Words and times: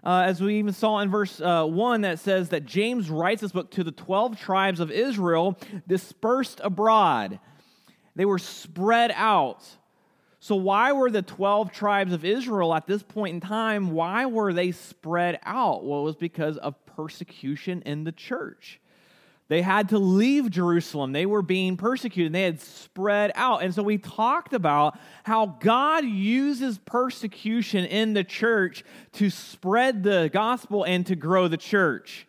Uh, 0.04 0.26
as 0.28 0.40
we 0.40 0.60
even 0.60 0.72
saw 0.72 1.00
in 1.00 1.10
verse 1.10 1.42
uh, 1.42 1.66
1, 1.66 2.02
that 2.02 2.20
says 2.20 2.50
that 2.50 2.68
James 2.68 3.10
writes 3.10 3.42
this 3.42 3.52
book 3.52 3.72
to 3.72 3.84
the 3.84 3.92
12 3.92 4.40
tribes 4.40 4.80
of 4.80 4.92
Israel 4.92 5.58
dispersed 5.88 6.62
abroad. 6.64 7.40
They 8.16 8.26
were 8.26 8.38
spread 8.38 9.12
out. 9.16 9.68
So, 10.40 10.56
why 10.56 10.92
were 10.92 11.10
the 11.10 11.24
12 11.24 11.72
tribes 11.72 12.14
of 12.14 12.24
Israel 12.24 12.76
at 12.76 12.86
this 12.86 13.02
point 13.02 13.34
in 13.34 13.42
time, 13.42 13.90
why 13.90 14.28
were 14.28 14.54
they 14.54 14.72
spread 14.72 15.40
out? 15.42 15.84
Well, 15.84 16.02
it 16.02 16.04
was 16.04 16.16
because 16.16 16.58
of 16.58 16.76
persecution 16.86 17.82
in 17.88 18.04
the 18.04 18.12
church. 18.12 18.80
They 19.50 19.64
had 19.64 19.90
to 19.90 19.98
leave 19.98 20.52
Jerusalem. 20.52 21.12
They 21.12 21.26
were 21.26 21.42
being 21.42 21.76
persecuted. 21.76 22.34
They 22.34 22.44
had 22.44 22.62
spread 22.62 23.32
out. 23.34 23.64
And 23.64 23.74
so 23.74 23.82
we 23.82 23.98
talked 23.98 24.54
about 24.54 24.98
how 25.24 25.58
God 25.60 26.06
uses 26.06 26.78
persecution 26.78 27.86
in 27.86 28.14
the 28.14 28.24
church 28.24 28.84
to 29.14 29.32
spread 29.32 30.04
the 30.04 30.30
gospel 30.32 30.84
and 30.84 31.04
to 31.08 31.16
grow 31.16 31.48
the 31.48 31.58
church. 31.58 32.28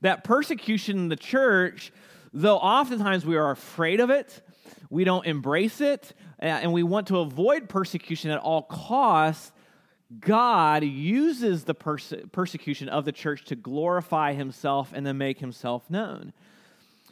That 0.00 0.22
persecution 0.22 0.96
in 0.96 1.08
the 1.08 1.16
church, 1.16 1.92
though 2.32 2.58
oftentimes 2.58 3.26
we 3.26 3.36
are 3.36 3.50
afraid 3.50 3.98
of 3.98 4.10
it, 4.10 4.40
we 4.90 5.02
don't 5.02 5.26
embrace 5.26 5.80
it, 5.80 6.12
and 6.38 6.72
we 6.72 6.84
want 6.84 7.08
to 7.08 7.18
avoid 7.18 7.68
persecution 7.68 8.30
at 8.30 8.38
all 8.38 8.62
costs. 8.62 9.50
God 10.20 10.84
uses 10.84 11.64
the 11.64 11.74
perse- 11.74 12.12
persecution 12.32 12.88
of 12.88 13.04
the 13.04 13.12
church 13.12 13.44
to 13.46 13.56
glorify 13.56 14.32
himself 14.32 14.92
and 14.94 15.06
then 15.06 15.18
make 15.18 15.40
himself 15.40 15.88
known. 15.88 16.32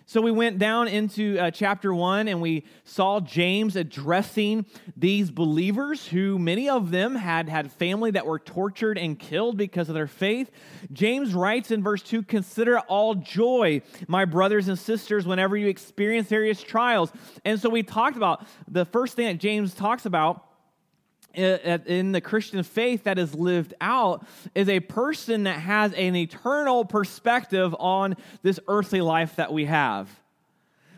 So 0.05 0.21
we 0.21 0.33
went 0.33 0.59
down 0.59 0.89
into 0.89 1.39
uh, 1.39 1.51
chapter 1.53 1.95
one 1.95 2.29
and 2.29 2.43
we 2.43 2.65
saw 2.85 3.21
James 3.21 3.77
addressing 3.77 4.67
these 4.95 5.31
believers 5.31 6.07
who 6.07 6.39
many 6.39 6.69
of 6.69 6.91
them 6.91 7.15
had 7.15 7.49
had 7.49 7.73
family 7.73 8.11
that 8.11 8.27
were 8.27 8.41
tortured 8.41 8.99
and 8.99 9.19
killed 9.19 9.57
because 9.57 9.89
of 9.89 9.95
their 9.95 10.09
faith. 10.09 10.51
James 10.93 11.33
writes 11.33 11.71
in 11.71 11.83
verse 11.83 12.03
two, 12.03 12.23
consider 12.23 12.81
all 12.81 13.15
joy, 13.15 13.81
my 14.07 14.27
brothers 14.27 14.69
and 14.69 14.79
sisters, 14.79 15.25
whenever 15.25 15.57
you 15.57 15.69
experience 15.69 16.29
various 16.29 16.63
trials. 16.63 17.11
And 17.45 17.59
so 17.59 17.71
we 17.71 17.83
talked 17.83 18.17
about 18.17 18.45
the 18.69 18.85
first 18.85 19.15
thing 19.15 19.29
that 19.29 19.39
James 19.39 19.73
talks 19.73 20.05
about 20.05 20.47
in 21.35 22.13
the 22.13 22.21
Christian 22.21 22.63
faith 22.63 23.05
that 23.05 23.19
is 23.19 23.35
lived 23.35 23.75
out 23.81 24.27
is 24.55 24.69
a 24.69 24.81
person 24.81 25.45
that 25.45 25.59
has 25.59 25.93
an 25.95 26.17
eternal 26.17 26.85
perspective 26.85 27.75
on 27.79 28.17
this 28.43 28.61
earthly 28.69 29.01
life 29.01 29.37
that 29.37 29.53
we 29.53 29.65
have. 29.67 30.09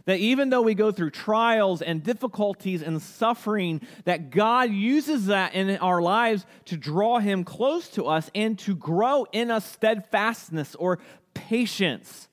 That 0.07 0.19
even 0.19 0.51
though 0.51 0.63
we 0.63 0.75
go 0.75 0.93
through 0.93 1.11
trials 1.11 1.81
and 1.81 2.03
difficulties 2.03 2.83
and 2.83 3.01
suffering, 3.01 3.81
that 4.05 4.31
God 4.31 4.71
uses 4.71 5.27
that 5.27 5.55
in 5.55 5.79
our 5.79 6.03
lives 6.03 6.45
to 6.67 6.77
draw 6.77 7.21
Him 7.21 7.43
close 7.43 7.89
to 7.91 8.05
us 8.05 8.31
and 8.35 8.59
to 8.61 8.75
grow 8.75 9.27
in 9.33 9.51
us 9.51 9.65
steadfastness 9.65 10.75
or 10.75 10.99
patience. 11.33 12.29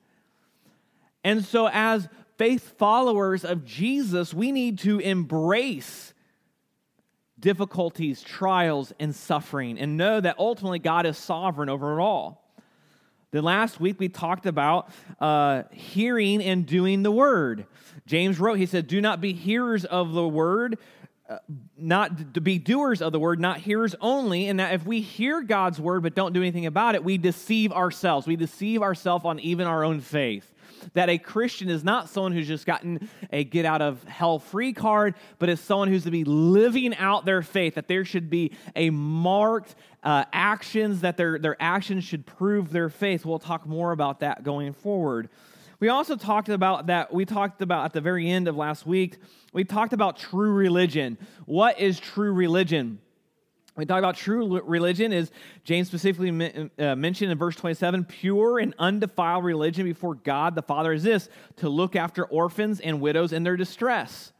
And 1.23 1.45
so, 1.45 1.69
as 1.72 2.09
faith 2.38 2.78
followers 2.78 3.45
of 3.45 3.63
Jesus, 3.63 4.34
we 4.34 4.51
need 4.51 4.79
to 4.79 5.00
embrace 5.00 6.10
difficulties, 7.41 8.22
trials, 8.22 8.94
and 9.00 9.13
suffering, 9.13 9.79
and 9.79 9.97
know 9.97 10.22
that 10.22 10.38
ultimately 10.40 10.79
God 10.79 11.06
is 11.06 11.18
sovereign 11.18 11.69
over 11.69 12.00
it 12.00 12.02
all. 12.02 12.41
Then 13.31 13.44
last 13.44 13.79
week 13.79 14.00
we 14.00 14.09
talked 14.09 14.46
about 14.46 14.90
uh, 15.19 15.63
hearing 15.72 16.41
and 16.44 16.66
doing 16.66 17.02
the 17.02 17.12
word. 17.12 17.66
James 18.06 18.40
wrote, 18.40 18.57
he 18.57 18.66
said, 18.66 18.88
Do 18.88 19.00
not 19.00 19.22
be 19.22 19.34
hearers 19.34 19.85
of 19.85 20.12
the 20.12 20.28
word, 20.28 20.78
not 21.77 22.33
to 22.33 22.41
be 22.41 22.59
doers 22.59 23.01
of 23.01 23.11
the 23.11 23.19
word, 23.19 23.39
not 23.39 23.57
hearers 23.57 23.95
only. 24.01 24.47
And 24.47 24.59
that 24.59 24.73
if 24.73 24.85
we 24.85 25.01
hear 25.01 25.41
God's 25.41 25.79
word 25.79 26.03
but 26.03 26.15
don't 26.15 26.33
do 26.33 26.41
anything 26.41 26.65
about 26.65 26.95
it, 26.95 27.03
we 27.03 27.17
deceive 27.17 27.71
ourselves. 27.71 28.27
We 28.27 28.35
deceive 28.35 28.81
ourselves 28.81 29.25
on 29.25 29.39
even 29.39 29.67
our 29.67 29.83
own 29.83 30.01
faith 30.01 30.51
that 30.93 31.09
a 31.09 31.17
Christian 31.17 31.69
is 31.69 31.83
not 31.83 32.09
someone 32.09 32.31
who's 32.31 32.47
just 32.47 32.65
gotten 32.65 33.09
a 33.31 33.43
get 33.43 33.65
out 33.65 33.81
of 33.81 34.03
hell 34.03 34.39
free 34.39 34.73
card, 34.73 35.15
but 35.39 35.49
is 35.49 35.59
someone 35.59 35.87
who's 35.87 36.03
to 36.03 36.11
be 36.11 36.23
living 36.23 36.95
out 36.95 37.25
their 37.25 37.41
faith, 37.41 37.75
that 37.75 37.87
there 37.87 38.05
should 38.05 38.29
be 38.29 38.51
a 38.75 38.89
marked 38.89 39.75
uh, 40.03 40.25
actions, 40.33 41.01
that 41.01 41.17
their, 41.17 41.37
their 41.37 41.57
actions 41.59 42.03
should 42.03 42.25
prove 42.25 42.71
their 42.71 42.89
faith. 42.89 43.25
We'll 43.25 43.39
talk 43.39 43.65
more 43.65 43.91
about 43.91 44.21
that 44.21 44.43
going 44.43 44.73
forward. 44.73 45.29
We 45.81 45.89
also 45.89 46.15
talked 46.15 46.47
about 46.47 46.87
that, 46.87 47.11
we 47.11 47.25
talked 47.25 47.63
about 47.63 47.85
at 47.85 47.93
the 47.93 48.01
very 48.01 48.29
end 48.29 48.47
of 48.47 48.55
last 48.55 48.85
week, 48.85 49.17
we 49.51 49.63
talked 49.63 49.93
about 49.93 50.15
true 50.15 50.53
religion. 50.53 51.17
What 51.45 51.79
is 51.79 51.99
true 51.99 52.31
religion? 52.31 52.99
we 53.77 53.85
talk 53.85 53.99
about 53.99 54.17
true 54.17 54.61
religion 54.65 55.13
is 55.13 55.31
james 55.63 55.87
specifically 55.87 56.69
uh, 56.77 56.95
mentioned 56.95 57.31
in 57.31 57.37
verse 57.37 57.55
27 57.55 58.03
pure 58.03 58.59
and 58.59 58.75
undefiled 58.77 59.45
religion 59.45 59.85
before 59.85 60.13
god 60.13 60.55
the 60.55 60.61
father 60.61 60.91
is 60.91 61.03
this 61.03 61.29
to 61.55 61.69
look 61.69 61.95
after 61.95 62.25
orphans 62.25 62.81
and 62.81 62.99
widows 62.99 63.31
in 63.31 63.43
their 63.43 63.55
distress 63.55 64.33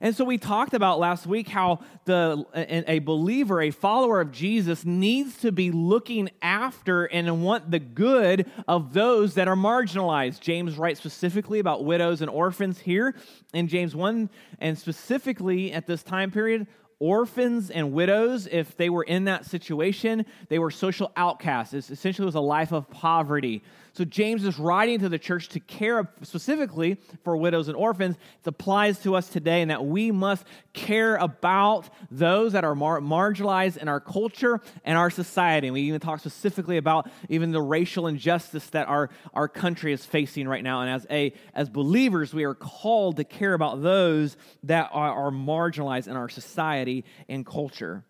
and 0.00 0.14
so 0.16 0.24
we 0.24 0.38
talked 0.38 0.74
about 0.74 0.98
last 0.98 1.26
week 1.26 1.48
how 1.48 1.80
the 2.04 2.44
a 2.88 2.98
believer 3.00 3.60
a 3.60 3.70
follower 3.70 4.20
of 4.20 4.30
jesus 4.32 4.84
needs 4.84 5.38
to 5.38 5.52
be 5.52 5.70
looking 5.70 6.30
after 6.42 7.04
and 7.06 7.42
want 7.42 7.70
the 7.70 7.78
good 7.78 8.50
of 8.68 8.92
those 8.92 9.34
that 9.34 9.48
are 9.48 9.56
marginalized 9.56 10.40
james 10.40 10.76
writes 10.76 11.00
specifically 11.00 11.58
about 11.58 11.84
widows 11.84 12.20
and 12.20 12.30
orphans 12.30 12.78
here 12.78 13.14
in 13.52 13.68
james 13.68 13.94
1 13.94 14.28
and 14.58 14.78
specifically 14.78 15.72
at 15.72 15.86
this 15.86 16.02
time 16.02 16.30
period 16.30 16.66
orphans 17.00 17.70
and 17.70 17.92
widows, 17.92 18.48
if 18.50 18.76
they 18.76 18.88
were 18.88 19.02
in 19.02 19.24
that 19.24 19.44
situation, 19.44 20.24
they 20.48 20.58
were 20.58 20.70
social 20.70 21.12
outcasts. 21.16 21.74
It 21.74 21.90
essentially 21.90 22.24
was 22.24 22.34
a 22.34 22.40
life 22.40 22.72
of 22.72 22.88
poverty. 22.88 23.62
So 23.94 24.04
James 24.04 24.44
is 24.44 24.58
writing 24.58 24.98
to 25.00 25.08
the 25.08 25.20
church 25.20 25.50
to 25.50 25.60
care 25.60 26.10
specifically 26.22 26.98
for 27.22 27.36
widows 27.36 27.68
and 27.68 27.76
orphans. 27.76 28.16
It 28.16 28.48
applies 28.48 28.98
to 29.04 29.14
us 29.14 29.28
today, 29.28 29.62
and 29.62 29.70
that 29.70 29.86
we 29.86 30.10
must 30.10 30.44
care 30.72 31.14
about 31.14 31.88
those 32.10 32.54
that 32.54 32.64
are 32.64 32.74
mar- 32.74 32.98
marginalized 32.98 33.76
in 33.76 33.86
our 33.86 34.00
culture 34.00 34.60
and 34.84 34.98
our 34.98 35.10
society. 35.10 35.68
And 35.68 35.74
we 35.74 35.82
even 35.82 36.00
talk 36.00 36.18
specifically 36.18 36.76
about 36.76 37.08
even 37.28 37.52
the 37.52 37.62
racial 37.62 38.08
injustice 38.08 38.68
that 38.70 38.88
our, 38.88 39.10
our 39.32 39.46
country 39.46 39.92
is 39.92 40.04
facing 40.04 40.48
right 40.48 40.64
now. 40.64 40.80
And 40.80 40.90
as 40.90 41.06
a 41.08 41.32
as 41.54 41.68
believers, 41.68 42.34
we 42.34 42.42
are 42.42 42.54
called 42.54 43.18
to 43.18 43.24
care 43.24 43.54
about 43.54 43.80
those 43.80 44.36
that 44.64 44.90
are, 44.92 45.28
are 45.28 45.30
marginalized 45.30 46.08
in 46.08 46.16
our 46.16 46.28
society 46.28 47.04
and 47.28 47.46
culture. 47.46 48.04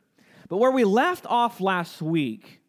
But 0.49 0.57
where 0.57 0.71
we 0.71 0.85
left 0.85 1.27
off 1.27 1.61
last 1.61 2.01
week 2.01 2.63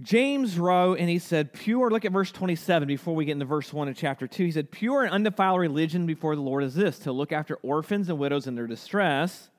James 0.00 0.58
wrote 0.58 0.98
and 1.00 1.08
he 1.08 1.18
said, 1.18 1.52
Pure, 1.52 1.90
look 1.90 2.04
at 2.04 2.12
verse 2.12 2.30
27 2.30 2.86
before 2.86 3.16
we 3.16 3.24
get 3.24 3.32
into 3.32 3.44
verse 3.44 3.72
1 3.72 3.88
of 3.88 3.96
chapter 3.96 4.28
2. 4.28 4.44
He 4.44 4.52
said, 4.52 4.70
Pure 4.70 5.04
and 5.04 5.12
undefiled 5.12 5.58
religion 5.58 6.06
before 6.06 6.36
the 6.36 6.42
Lord 6.42 6.62
is 6.62 6.74
this, 6.74 7.00
to 7.00 7.12
look 7.12 7.32
after 7.32 7.56
orphans 7.56 8.08
and 8.08 8.18
widows 8.18 8.46
in 8.46 8.54
their 8.54 8.68
distress 8.68 9.50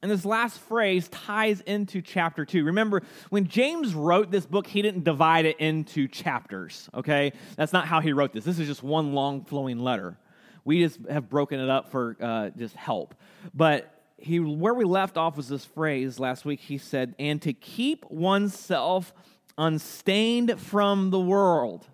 And 0.00 0.10
this 0.10 0.24
last 0.24 0.60
phrase 0.60 1.08
ties 1.08 1.60
into 1.62 2.00
chapter 2.02 2.44
two. 2.44 2.64
Remember, 2.64 3.02
when 3.30 3.46
James 3.48 3.94
wrote 3.94 4.30
this 4.30 4.46
book, 4.46 4.66
he 4.66 4.82
didn't 4.82 5.04
divide 5.04 5.46
it 5.46 5.58
into 5.58 6.08
chapters, 6.08 6.88
okay? 6.94 7.32
That's 7.56 7.72
not 7.72 7.86
how 7.86 8.00
he 8.00 8.12
wrote 8.12 8.32
this. 8.32 8.44
This 8.44 8.58
is 8.58 8.66
just 8.66 8.82
one 8.82 9.14
long 9.14 9.44
flowing 9.44 9.78
letter. 9.78 10.16
We 10.64 10.82
just 10.82 10.98
have 11.08 11.28
broken 11.28 11.60
it 11.60 11.68
up 11.68 11.90
for 11.90 12.16
uh, 12.20 12.50
just 12.50 12.74
help. 12.76 13.14
But 13.54 13.92
he, 14.16 14.38
where 14.38 14.74
we 14.74 14.84
left 14.84 15.16
off 15.16 15.36
was 15.36 15.48
this 15.48 15.64
phrase 15.64 16.20
last 16.20 16.44
week. 16.44 16.60
He 16.60 16.78
said, 16.78 17.14
and 17.18 17.42
to 17.42 17.52
keep 17.52 18.04
oneself 18.10 19.12
unstained 19.58 20.60
from 20.60 21.10
the 21.10 21.20
world. 21.20 21.86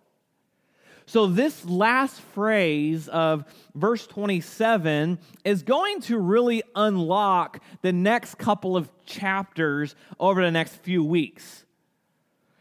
So, 1.07 1.27
this 1.27 1.65
last 1.65 2.21
phrase 2.21 3.09
of 3.09 3.47
verse 3.75 4.07
27 4.07 5.19
is 5.43 5.63
going 5.63 6.03
to 6.03 6.19
really 6.19 6.63
unlock 6.75 7.63
the 7.81 7.93
next 7.95 8.35
couple 8.37 8.77
of 8.77 8.91
chapters 9.07 9.95
over 10.21 10.43
the 10.45 10.51
next 10.51 10.75
few 10.77 11.03
weeks. 11.03 11.65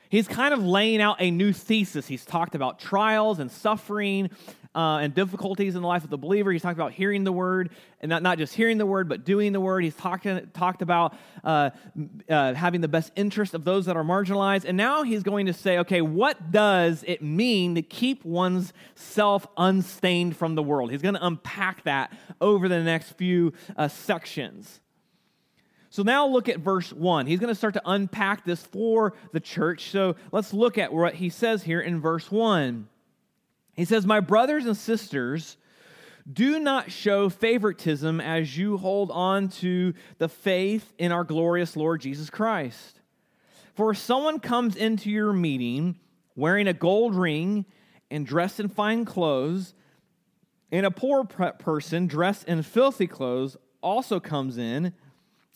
He's 0.10 0.30
kind 0.30 0.54
of 0.54 0.64
laying 0.64 1.02
out 1.02 1.18
a 1.20 1.30
new 1.30 1.52
thesis. 1.52 2.08
He's 2.08 2.24
talked 2.24 2.56
about 2.56 2.80
trials 2.80 3.40
and 3.40 3.52
suffering 3.52 4.30
uh, 4.78 5.00
and 5.00 5.16
difficulties 5.16 5.76
in 5.76 5.82
the 5.82 5.88
life 5.88 6.04
of 6.04 6.12
the 6.12 6.20
believer. 6.20 6.52
He's 6.52 6.62
talked 6.62 6.78
about 6.78 6.92
hearing 6.92 7.24
the 7.24 7.32
word, 7.32 7.72
and 8.00 8.12
not, 8.12 8.22
not 8.22 8.38
just 8.38 8.54
hearing 8.54 8.78
the 8.78 8.86
word, 8.86 9.10
but 9.10 9.26
doing 9.26 9.52
the 9.52 9.60
word. 9.60 9.84
He's 9.84 9.96
talking, 9.96 10.48
talked 10.54 10.84
about 10.84 11.16
uh, 11.44 11.72
uh, 12.30 12.54
having 12.54 12.82
the 12.82 12.88
best 12.88 13.12
interest 13.16 13.56
of 13.56 13.64
those 13.64 13.88
that 13.88 13.98
are 13.98 14.04
marginalized. 14.04 14.66
And 14.66 14.78
now 14.78 15.02
he's 15.02 15.24
going 15.24 15.48
to 15.48 15.54
say, 15.54 15.80
okay, 15.80 16.02
what 16.02 16.52
does 16.52 17.04
it 17.08 17.24
mean 17.24 17.74
to 17.74 17.82
keep 17.82 18.24
one's 18.24 18.72
self 18.94 19.48
unstained 19.58 20.38
from 20.38 20.54
the 20.54 20.62
world? 20.62 20.92
He's 20.92 21.02
going 21.02 21.16
to 21.16 21.26
unpack 21.26 21.84
that 21.86 22.16
over 22.40 22.70
the 22.70 22.84
next 22.84 23.14
few 23.14 23.54
uh, 23.78 23.88
sections. 23.88 24.80
So 25.90 26.04
now 26.04 26.28
look 26.28 26.50
at 26.50 26.60
verse 26.60 26.94
1. 26.94 27.26
He's 27.26 27.40
going 27.40 27.50
to 27.52 27.56
start 27.56 27.74
to 27.74 27.82
unpack 27.84 28.46
this 28.46 28.62
for 28.62 29.16
the 29.32 29.40
church. 29.40 29.90
So 29.90 30.18
let's 30.32 30.54
look 30.54 30.78
at 30.78 30.94
what 30.94 31.16
he 31.16 31.30
says 31.30 31.64
here 31.64 31.82
in 31.82 32.00
verse 32.00 32.30
1. 32.30 32.88
He 33.78 33.86
says, 33.86 34.06
My 34.06 34.20
brothers 34.20 34.66
and 34.66 34.76
sisters, 34.76 35.56
do 36.32 36.60
not 36.60 36.92
show 36.92 37.30
favoritism 37.30 38.20
as 38.20 38.58
you 38.58 38.78
hold 38.78 39.12
on 39.12 39.48
to 39.48 39.94
the 40.18 40.28
faith 40.28 40.94
in 40.98 41.14
our 41.14 41.24
glorious 41.24 41.78
Lord 41.78 42.02
Jesus 42.02 42.30
Christ. 42.30 43.00
For 43.76 43.92
if 43.92 43.98
someone 43.98 44.40
comes 44.40 44.76
into 44.76 45.10
your 45.10 45.32
meeting 45.32 46.00
wearing 46.36 46.68
a 46.68 46.74
gold 46.74 47.16
ring 47.16 47.66
and 48.12 48.26
dressed 48.26 48.60
in 48.60 48.68
fine 48.68 49.06
clothes, 49.06 49.74
and 50.72 50.86
a 50.86 50.92
poor 50.92 51.24
person 51.24 52.08
dressed 52.08 52.46
in 52.46 52.64
filthy 52.64 53.08
clothes 53.08 53.56
also 53.82 54.20
comes 54.20 54.58
in, 54.58 54.94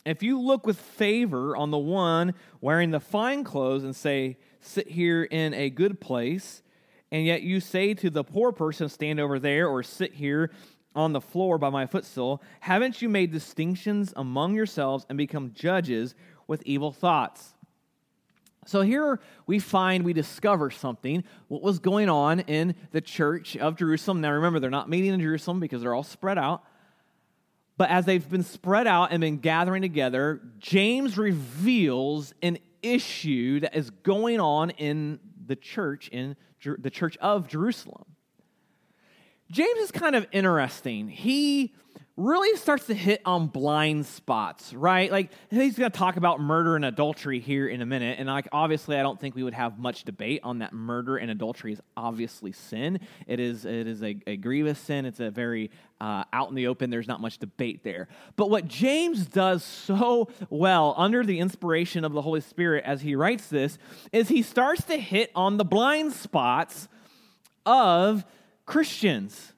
if 0.06 0.22
you 0.22 0.40
look 0.40 0.66
with 0.66 0.78
favor 0.78 1.56
on 1.56 1.70
the 1.70 1.78
one 1.78 2.34
wearing 2.60 2.92
the 2.92 3.00
fine 3.00 3.44
clothes 3.44 3.84
and 3.84 3.94
say, 3.94 4.38
Sit 4.60 4.88
here 4.88 5.24
in 5.24 5.52
a 5.54 5.70
good 5.70 6.00
place, 6.00 6.62
and 7.12 7.26
yet 7.26 7.42
you 7.42 7.60
say 7.60 7.92
to 7.94 8.10
the 8.10 8.24
poor 8.24 8.50
person, 8.50 8.88
Stand 8.88 9.20
over 9.20 9.38
there 9.38 9.68
or 9.68 9.82
sit 9.82 10.14
here 10.14 10.50
on 10.94 11.12
the 11.12 11.20
floor 11.20 11.58
by 11.58 11.68
my 11.68 11.86
footstool, 11.86 12.42
haven't 12.60 13.02
you 13.02 13.08
made 13.08 13.30
distinctions 13.30 14.12
among 14.16 14.54
yourselves 14.54 15.04
and 15.08 15.18
become 15.18 15.52
judges 15.52 16.14
with 16.46 16.62
evil 16.64 16.90
thoughts? 16.90 17.54
So 18.64 18.80
here 18.80 19.20
we 19.46 19.58
find, 19.58 20.04
we 20.04 20.12
discover 20.12 20.70
something, 20.70 21.24
what 21.48 21.62
was 21.62 21.80
going 21.80 22.08
on 22.08 22.40
in 22.40 22.74
the 22.92 23.00
church 23.00 23.56
of 23.56 23.76
Jerusalem. 23.76 24.20
Now 24.20 24.32
remember, 24.32 24.58
they're 24.58 24.70
not 24.70 24.88
meeting 24.88 25.12
in 25.12 25.20
Jerusalem 25.20 25.60
because 25.60 25.82
they're 25.82 25.94
all 25.94 26.02
spread 26.02 26.38
out. 26.38 26.64
But 27.76 27.90
as 27.90 28.06
they've 28.06 28.28
been 28.28 28.44
spread 28.44 28.86
out 28.86 29.12
and 29.12 29.20
been 29.20 29.38
gathering 29.38 29.82
together, 29.82 30.40
James 30.58 31.18
reveals 31.18 32.32
an 32.40 32.58
issue 32.82 33.60
that 33.60 33.74
is 33.74 33.90
going 33.90 34.40
on 34.40 34.70
in 34.70 35.18
the 35.44 35.56
church 35.56 36.08
in 36.08 36.36
the 36.78 36.90
church 36.90 37.16
of 37.18 37.48
Jerusalem. 37.48 38.16
James 39.50 39.80
is 39.80 39.90
kind 39.92 40.16
of 40.16 40.26
interesting. 40.32 41.08
He 41.08 41.74
really 42.16 42.56
starts 42.58 42.86
to 42.86 42.94
hit 42.94 43.22
on 43.24 43.46
blind 43.46 44.04
spots, 44.04 44.74
right? 44.74 45.10
Like 45.10 45.30
he's 45.50 45.78
going 45.78 45.90
to 45.90 45.98
talk 45.98 46.16
about 46.16 46.40
murder 46.40 46.76
and 46.76 46.84
adultery 46.84 47.40
here 47.40 47.66
in 47.66 47.80
a 47.80 47.86
minute, 47.86 48.18
and 48.18 48.28
like 48.28 48.48
obviously, 48.52 48.96
I 48.96 49.02
don't 49.02 49.18
think 49.18 49.34
we 49.34 49.42
would 49.42 49.54
have 49.54 49.78
much 49.78 50.04
debate 50.04 50.40
on 50.42 50.58
that. 50.58 50.72
Murder 50.72 51.16
and 51.16 51.30
adultery 51.30 51.72
is 51.72 51.80
obviously 51.96 52.52
sin. 52.52 53.00
It 53.26 53.40
is 53.40 53.64
it 53.64 53.86
is 53.86 54.02
a, 54.02 54.16
a 54.26 54.36
grievous 54.36 54.78
sin. 54.78 55.06
It's 55.06 55.20
a 55.20 55.30
very 55.30 55.70
uh, 56.00 56.24
out 56.32 56.50
in 56.50 56.54
the 56.54 56.66
open. 56.66 56.90
There's 56.90 57.08
not 57.08 57.20
much 57.20 57.38
debate 57.38 57.82
there. 57.82 58.08
But 58.36 58.50
what 58.50 58.68
James 58.68 59.26
does 59.26 59.64
so 59.64 60.28
well 60.50 60.94
under 60.98 61.24
the 61.24 61.38
inspiration 61.38 62.04
of 62.04 62.12
the 62.12 62.22
Holy 62.22 62.40
Spirit 62.40 62.84
as 62.84 63.00
he 63.00 63.14
writes 63.14 63.46
this 63.46 63.78
is 64.12 64.28
he 64.28 64.42
starts 64.42 64.84
to 64.84 64.98
hit 64.98 65.30
on 65.34 65.56
the 65.56 65.64
blind 65.64 66.12
spots 66.12 66.88
of 67.64 68.24
Christians 68.66 69.51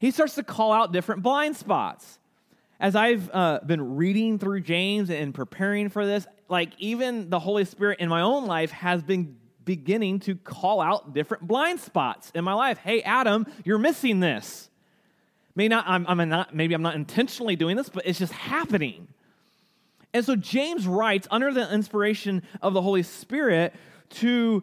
he 0.00 0.10
starts 0.10 0.34
to 0.36 0.42
call 0.42 0.72
out 0.72 0.92
different 0.92 1.22
blind 1.22 1.56
spots. 1.56 2.18
As 2.80 2.96
I've 2.96 3.30
uh, 3.32 3.60
been 3.64 3.96
reading 3.96 4.38
through 4.38 4.62
James 4.62 5.10
and 5.10 5.34
preparing 5.34 5.90
for 5.90 6.06
this, 6.06 6.26
like 6.48 6.70
even 6.78 7.28
the 7.28 7.38
Holy 7.38 7.66
Spirit 7.66 8.00
in 8.00 8.08
my 8.08 8.22
own 8.22 8.46
life 8.46 8.70
has 8.70 9.02
been 9.02 9.36
beginning 9.66 10.20
to 10.20 10.34
call 10.36 10.80
out 10.80 11.12
different 11.12 11.46
blind 11.46 11.80
spots 11.80 12.32
in 12.34 12.42
my 12.42 12.54
life. 12.54 12.78
Hey, 12.78 13.02
Adam, 13.02 13.46
you're 13.62 13.78
missing 13.78 14.20
this. 14.20 14.70
Not, 15.54 15.84
I'm, 15.86 16.06
I'm 16.08 16.28
not, 16.30 16.54
maybe 16.54 16.72
I'm 16.72 16.80
not 16.80 16.94
intentionally 16.94 17.54
doing 17.54 17.76
this, 17.76 17.90
but 17.90 18.06
it's 18.06 18.18
just 18.18 18.32
happening. 18.32 19.08
And 20.14 20.24
so 20.24 20.34
James 20.34 20.86
writes 20.86 21.28
under 21.30 21.52
the 21.52 21.70
inspiration 21.70 22.42
of 22.62 22.72
the 22.72 22.80
Holy 22.80 23.02
Spirit 23.02 23.74
to 24.10 24.62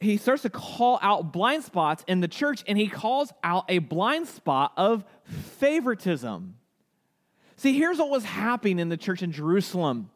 he 0.00 0.16
starts 0.16 0.42
to 0.42 0.50
call 0.50 0.98
out 1.02 1.32
blind 1.32 1.64
spots 1.64 2.04
in 2.06 2.20
the 2.20 2.28
church, 2.28 2.62
and 2.66 2.78
he 2.78 2.88
calls 2.88 3.32
out 3.42 3.64
a 3.68 3.78
blind 3.78 4.28
spot 4.28 4.72
of 4.76 5.04
favoritism. 5.24 6.54
See, 7.56 7.76
here's 7.76 7.98
what 7.98 8.10
was 8.10 8.24
happening 8.24 8.78
in 8.78 8.88
the 8.88 8.96
church 8.96 9.22
in 9.22 9.32
Jerusalem. 9.32 10.10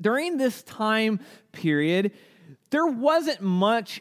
During 0.00 0.38
this 0.38 0.62
time 0.62 1.20
period, 1.52 2.12
there 2.70 2.86
wasn't 2.86 3.42
much 3.42 4.00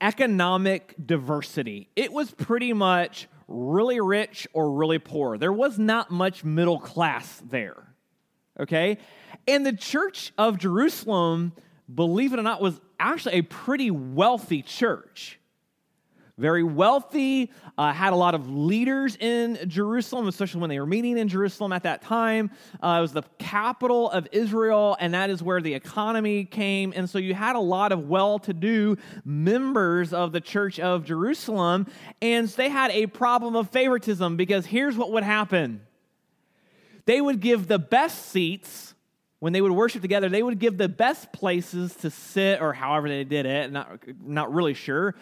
economic 0.00 0.94
diversity. 1.04 1.90
It 1.94 2.12
was 2.12 2.30
pretty 2.30 2.72
much 2.72 3.28
really 3.48 4.00
rich 4.00 4.48
or 4.52 4.72
really 4.72 4.98
poor. 4.98 5.36
There 5.36 5.52
was 5.52 5.78
not 5.78 6.10
much 6.10 6.44
middle 6.44 6.78
class 6.78 7.42
there. 7.44 7.94
Okay? 8.58 8.98
And 9.46 9.66
the 9.66 9.72
church 9.72 10.32
of 10.38 10.58
Jerusalem, 10.58 11.52
believe 11.92 12.32
it 12.32 12.38
or 12.38 12.42
not, 12.42 12.60
was 12.60 12.80
actually 13.02 13.34
a 13.34 13.42
pretty 13.42 13.90
wealthy 13.90 14.62
church. 14.62 15.38
Very 16.38 16.62
wealthy, 16.62 17.52
uh, 17.76 17.92
had 17.92 18.14
a 18.14 18.16
lot 18.16 18.34
of 18.34 18.48
leaders 18.48 19.16
in 19.16 19.58
Jerusalem, 19.68 20.28
especially 20.28 20.62
when 20.62 20.70
they 20.70 20.80
were 20.80 20.86
meeting 20.86 21.18
in 21.18 21.28
Jerusalem 21.28 21.72
at 21.72 21.82
that 21.82 22.00
time. 22.00 22.50
Uh, 22.82 22.96
it 22.98 23.00
was 23.02 23.12
the 23.12 23.22
capital 23.38 24.10
of 24.10 24.26
Israel, 24.32 24.96
and 24.98 25.12
that 25.12 25.28
is 25.28 25.42
where 25.42 25.60
the 25.60 25.74
economy 25.74 26.44
came. 26.44 26.94
And 26.96 27.08
so 27.08 27.18
you 27.18 27.34
had 27.34 27.54
a 27.54 27.60
lot 27.60 27.92
of 27.92 28.08
well 28.08 28.38
to 28.40 28.54
do 28.54 28.96
members 29.26 30.14
of 30.14 30.32
the 30.32 30.40
church 30.40 30.80
of 30.80 31.04
Jerusalem, 31.04 31.86
and 32.22 32.48
they 32.48 32.70
had 32.70 32.90
a 32.92 33.06
problem 33.08 33.54
of 33.54 33.68
favoritism 33.68 34.36
because 34.36 34.64
here's 34.64 34.96
what 34.96 35.12
would 35.12 35.24
happen 35.24 35.82
they 37.04 37.20
would 37.20 37.40
give 37.40 37.66
the 37.66 37.78
best 37.78 38.30
seats 38.30 38.91
when 39.42 39.52
they 39.52 39.60
would 39.60 39.72
worship 39.72 40.00
together, 40.00 40.28
they 40.28 40.40
would 40.40 40.60
give 40.60 40.78
the 40.78 40.88
best 40.88 41.32
places 41.32 41.96
to 41.96 42.10
sit, 42.10 42.62
or 42.62 42.72
however 42.72 43.08
they 43.08 43.24
did 43.24 43.44
it, 43.44 43.72
not, 43.72 43.98
not 44.24 44.54
really 44.54 44.72
sure, 44.72 45.16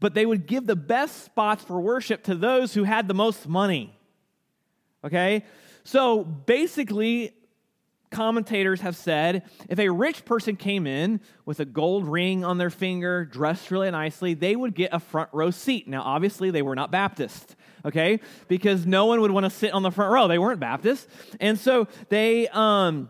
but 0.00 0.12
they 0.12 0.26
would 0.26 0.46
give 0.46 0.66
the 0.66 0.76
best 0.76 1.24
spots 1.24 1.64
for 1.64 1.80
worship 1.80 2.24
to 2.24 2.34
those 2.34 2.74
who 2.74 2.84
had 2.84 3.08
the 3.08 3.14
most 3.14 3.48
money. 3.48 3.98
Okay? 5.02 5.46
So 5.82 6.24
basically, 6.24 7.32
commentators 8.10 8.82
have 8.82 8.96
said 8.96 9.44
if 9.70 9.78
a 9.78 9.88
rich 9.88 10.26
person 10.26 10.56
came 10.56 10.86
in 10.86 11.22
with 11.46 11.58
a 11.58 11.64
gold 11.64 12.06
ring 12.06 12.44
on 12.44 12.58
their 12.58 12.68
finger, 12.68 13.24
dressed 13.24 13.70
really 13.70 13.90
nicely, 13.90 14.34
they 14.34 14.54
would 14.54 14.74
get 14.74 14.90
a 14.92 15.00
front 15.00 15.30
row 15.32 15.50
seat. 15.50 15.88
Now, 15.88 16.02
obviously, 16.02 16.50
they 16.50 16.60
were 16.60 16.74
not 16.74 16.90
Baptist, 16.90 17.56
okay? 17.82 18.20
Because 18.46 18.84
no 18.84 19.06
one 19.06 19.22
would 19.22 19.30
want 19.30 19.44
to 19.44 19.50
sit 19.50 19.72
on 19.72 19.82
the 19.82 19.90
front 19.90 20.12
row. 20.12 20.28
They 20.28 20.38
weren't 20.38 20.60
Baptist. 20.60 21.08
And 21.40 21.58
so 21.58 21.88
they, 22.10 22.46
um, 22.48 23.08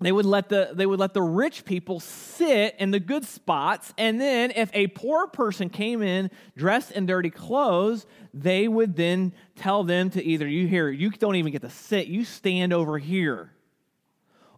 they 0.00 0.12
would 0.12 0.26
let 0.26 0.48
the 0.48 0.70
they 0.74 0.86
would 0.86 0.98
let 0.98 1.14
the 1.14 1.22
rich 1.22 1.64
people 1.64 2.00
sit 2.00 2.74
in 2.78 2.90
the 2.90 3.00
good 3.00 3.24
spots 3.24 3.94
and 3.96 4.20
then 4.20 4.52
if 4.56 4.70
a 4.74 4.88
poor 4.88 5.26
person 5.28 5.70
came 5.70 6.02
in 6.02 6.30
dressed 6.56 6.90
in 6.90 7.06
dirty 7.06 7.30
clothes 7.30 8.06
they 8.32 8.66
would 8.66 8.96
then 8.96 9.32
tell 9.54 9.84
them 9.84 10.10
to 10.10 10.22
either 10.22 10.46
you 10.46 10.66
here 10.66 10.90
you 10.90 11.10
don't 11.10 11.36
even 11.36 11.52
get 11.52 11.62
to 11.62 11.70
sit 11.70 12.06
you 12.06 12.24
stand 12.24 12.72
over 12.72 12.98
here. 12.98 13.50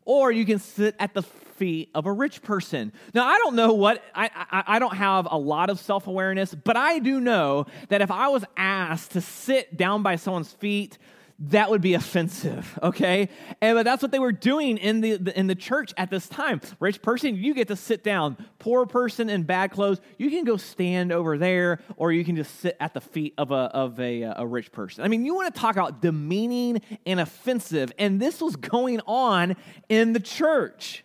Or 0.09 0.31
you 0.31 0.47
can 0.47 0.61
sit 0.61 0.95
at 1.01 1.15
the 1.15 1.23
feet 1.23 1.91
of 1.93 2.07
a 2.07 2.13
rich 2.13 2.43
person. 2.43 2.93
Now 3.13 3.27
i 3.27 3.37
don't 3.39 3.57
know 3.57 3.73
what 3.75 4.03
i 4.15 4.31
i, 4.35 4.65
I 4.67 4.79
don't 4.79 4.97
have 4.97 5.29
a 5.31 5.39
lot 5.39 5.69
of 5.71 5.81
self-awareness 5.81 6.55
but 6.55 6.77
i 6.77 6.99
do 6.99 7.21
know 7.21 7.67
that 7.89 8.01
if 8.01 8.11
i 8.11 8.29
was 8.29 8.45
asked 8.57 9.13
to 9.13 9.21
sit 9.21 9.77
down 9.77 10.03
by 10.03 10.17
someone's 10.17 10.53
feet 10.53 10.99
that 11.39 11.69
would 11.69 11.83
be 11.83 11.93
offensive, 11.93 12.79
okay? 12.83 13.29
And 13.61 13.77
but 13.77 13.85
that's 13.85 14.01
what 14.01 14.11
they 14.11 14.19
were 14.19 14.33
doing 14.33 14.79
in 14.79 15.03
the, 15.03 15.17
the, 15.17 15.39
in 15.39 15.47
the 15.47 15.55
church 15.55 15.93
at 15.99 16.09
this 16.11 16.29
time. 16.29 16.63
Rich 16.81 17.03
person, 17.03 17.37
you 17.37 17.53
get 17.53 17.69
to 17.69 17.77
sit 17.77 18.03
down. 18.03 18.39
Poor 18.59 18.87
person 18.87 19.29
in 19.29 19.43
bad 19.43 19.71
clothes, 19.71 20.01
you 20.17 20.31
can 20.31 20.45
go 20.45 20.57
stand 20.57 21.13
over 21.13 21.37
there, 21.37 21.81
or 21.97 22.11
you 22.11 22.25
can 22.25 22.37
just 22.37 22.59
sit 22.61 22.77
at 22.81 22.95
the 22.95 23.03
feet 23.03 23.35
of 23.37 23.51
a 23.51 23.55
of 23.55 24.01
a, 24.01 24.23
a 24.23 24.47
rich 24.47 24.73
person. 24.73 25.05
I 25.05 25.09
mean, 25.09 25.27
you 25.27 25.35
want 25.35 25.55
to 25.55 25.61
talk 25.61 25.77
about 25.77 26.01
demeaning 26.01 26.81
and 27.05 27.21
offensive, 27.21 27.93
and 27.99 28.21
this 28.21 28.41
was 28.41 28.57
going 28.57 29.01
on 29.07 29.57
in 29.91 30.15
the 30.15 30.21
church. 30.21 31.05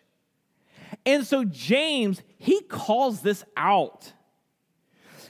And 1.06 1.26
so 1.26 1.44
James, 1.44 2.22
he 2.38 2.62
calls 2.62 3.22
this 3.22 3.44
out. 3.58 4.14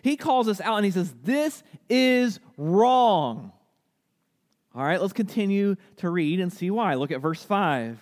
He 0.04 0.18
calls 0.18 0.48
this 0.48 0.62
out 0.62 0.78
and 0.78 0.86
he 0.86 0.92
says, 0.92 1.14
This 1.24 1.64
is 1.90 2.40
wrong. 2.58 3.52
All 4.74 4.84
right, 4.84 5.02
let's 5.02 5.14
continue 5.14 5.76
to 5.98 6.10
read 6.10 6.40
and 6.40 6.52
see 6.52 6.72
why. 6.72 6.96
Look 6.96 7.12
at 7.12 7.22
verse 7.22 7.44
5. 7.44 8.00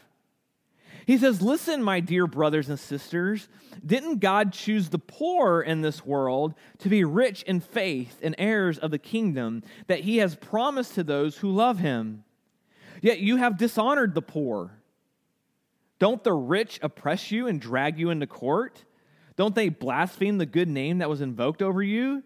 He 1.07 1.17
says, 1.17 1.41
Listen, 1.41 1.81
my 1.81 1.99
dear 1.99 2.27
brothers 2.27 2.69
and 2.69 2.79
sisters, 2.79 3.49
didn't 3.83 4.19
God 4.19 4.53
choose 4.53 4.89
the 4.89 4.99
poor 4.99 5.61
in 5.61 5.81
this 5.81 6.05
world 6.05 6.53
to 6.79 6.89
be 6.89 7.03
rich 7.03 7.41
in 7.43 7.61
faith 7.61 8.19
and 8.21 8.35
heirs 8.37 8.77
of 8.77 8.91
the 8.91 8.99
kingdom 8.99 9.63
that 9.87 10.01
he 10.01 10.17
has 10.17 10.35
promised 10.35 10.93
to 10.95 11.03
those 11.03 11.37
who 11.37 11.49
love 11.49 11.79
him? 11.79 12.23
Yet 13.01 13.19
you 13.19 13.37
have 13.37 13.57
dishonored 13.57 14.13
the 14.13 14.21
poor. 14.21 14.71
Don't 15.97 16.23
the 16.23 16.33
rich 16.33 16.79
oppress 16.83 17.31
you 17.31 17.47
and 17.47 17.59
drag 17.59 17.97
you 17.97 18.11
into 18.11 18.27
court? 18.27 18.85
Don't 19.35 19.55
they 19.55 19.69
blaspheme 19.69 20.37
the 20.37 20.45
good 20.45 20.69
name 20.69 20.99
that 20.99 21.09
was 21.09 21.21
invoked 21.21 21.63
over 21.63 21.81
you? 21.81 22.23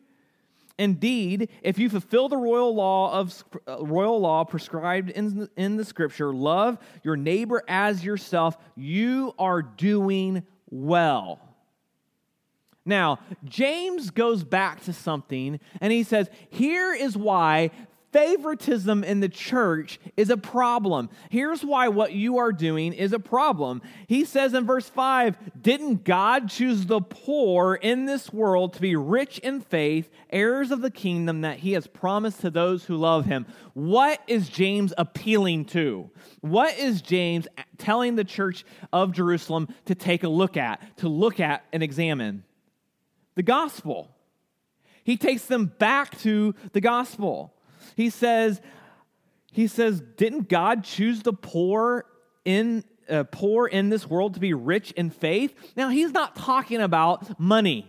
Indeed, 0.79 1.49
if 1.61 1.77
you 1.77 1.89
fulfill 1.89 2.29
the 2.29 2.37
royal 2.37 2.73
law 2.73 3.13
of 3.13 3.43
uh, 3.67 3.85
royal 3.85 4.19
law 4.19 4.43
prescribed 4.43 5.11
in, 5.11 5.47
in 5.55 5.77
the 5.77 5.85
scripture, 5.85 6.33
love 6.33 6.79
your 7.03 7.15
neighbor 7.15 7.63
as 7.67 8.03
yourself, 8.03 8.57
you 8.75 9.35
are 9.37 9.61
doing 9.61 10.43
well. 10.71 11.39
Now, 12.85 13.19
James 13.45 14.09
goes 14.09 14.43
back 14.43 14.83
to 14.85 14.93
something 14.93 15.59
and 15.79 15.93
he 15.93 16.03
says, 16.03 16.29
Here 16.49 16.93
is 16.93 17.15
why 17.15 17.69
favoritism 18.13 19.03
in 19.03 19.19
the 19.19 19.27
church 19.27 19.99
is 20.15 20.29
a 20.29 20.37
problem. 20.37 21.09
Here's 21.29 21.65
why 21.65 21.89
what 21.89 22.13
you 22.13 22.37
are 22.37 22.53
doing 22.53 22.93
is 22.93 23.11
a 23.11 23.19
problem. 23.19 23.81
He 24.07 24.23
says 24.23 24.53
in 24.53 24.65
verse 24.65 24.87
5 24.87 25.61
Didn't 25.61 26.05
God 26.05 26.49
choose 26.49 26.85
the 26.85 27.01
poor 27.01 27.75
in 27.75 28.05
this 28.05 28.31
world 28.31 28.73
to 28.73 28.81
be 28.81 28.95
rich 28.95 29.39
in 29.39 29.59
faith, 29.59 30.09
heirs 30.29 30.71
of 30.71 30.81
the 30.81 30.91
kingdom 30.91 31.41
that 31.41 31.59
he 31.59 31.73
has 31.73 31.87
promised 31.87 32.41
to 32.41 32.49
those 32.49 32.85
who 32.85 32.95
love 32.95 33.25
him? 33.25 33.45
What 33.73 34.21
is 34.27 34.47
James 34.47 34.93
appealing 34.97 35.65
to? 35.65 36.09
What 36.41 36.77
is 36.77 37.01
James 37.01 37.47
telling 37.77 38.15
the 38.15 38.23
church 38.23 38.63
of 38.93 39.11
Jerusalem 39.11 39.67
to 39.85 39.95
take 39.95 40.23
a 40.23 40.29
look 40.29 40.55
at, 40.55 40.97
to 40.97 41.09
look 41.09 41.39
at 41.39 41.65
and 41.73 41.81
examine? 41.81 42.43
The 43.35 43.43
gospel. 43.43 44.11
He 45.03 45.17
takes 45.17 45.45
them 45.45 45.65
back 45.65 46.17
to 46.19 46.55
the 46.71 46.79
gospel. 46.79 47.53
He 47.95 48.09
says, 48.09 48.61
he 49.51 49.67
says, 49.67 50.01
didn't 50.17 50.49
God 50.49 50.83
choose 50.83 51.21
the 51.21 51.33
poor 51.33 52.05
in 52.45 52.83
uh, 53.09 53.23
poor 53.25 53.67
in 53.67 53.89
this 53.89 54.09
world 54.09 54.33
to 54.35 54.39
be 54.39 54.53
rich 54.53 54.91
in 54.93 55.09
faith? 55.09 55.53
Now 55.75 55.89
he's 55.89 56.11
not 56.11 56.35
talking 56.35 56.81
about 56.81 57.39
money. 57.39 57.87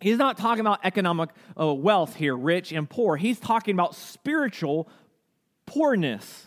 He's 0.00 0.18
not 0.18 0.38
talking 0.38 0.60
about 0.60 0.80
economic 0.84 1.30
uh, 1.58 1.74
wealth 1.74 2.14
here, 2.14 2.36
rich 2.36 2.70
and 2.70 2.88
poor. 2.88 3.16
He's 3.16 3.40
talking 3.40 3.74
about 3.74 3.96
spiritual 3.96 4.88
poorness. 5.66 6.46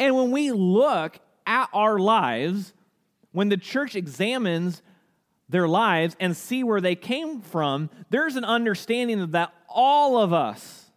And 0.00 0.16
when 0.16 0.30
we 0.30 0.50
look 0.50 1.20
at 1.46 1.68
our 1.72 1.98
lives, 1.98 2.72
when 3.32 3.48
the 3.48 3.56
church 3.56 3.94
examines 3.94 4.82
their 5.48 5.68
lives 5.68 6.16
and 6.18 6.36
see 6.36 6.64
where 6.64 6.80
they 6.80 6.94
came 6.94 7.40
from, 7.40 7.88
there's 8.10 8.36
an 8.36 8.44
understanding 8.44 9.30
that 9.30 9.52
all 9.68 10.18
of 10.18 10.32
us 10.32 10.87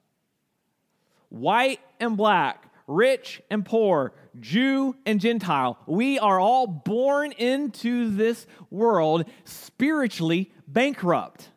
white 1.31 1.79
and 1.99 2.17
black, 2.17 2.69
rich 2.87 3.41
and 3.49 3.65
poor, 3.65 4.13
Jew 4.39 4.95
and 5.05 5.19
Gentile. 5.19 5.77
We 5.87 6.19
are 6.19 6.39
all 6.39 6.67
born 6.67 7.31
into 7.31 8.11
this 8.11 8.45
world 8.69 9.25
spiritually 9.45 10.51
bankrupt. 10.67 11.49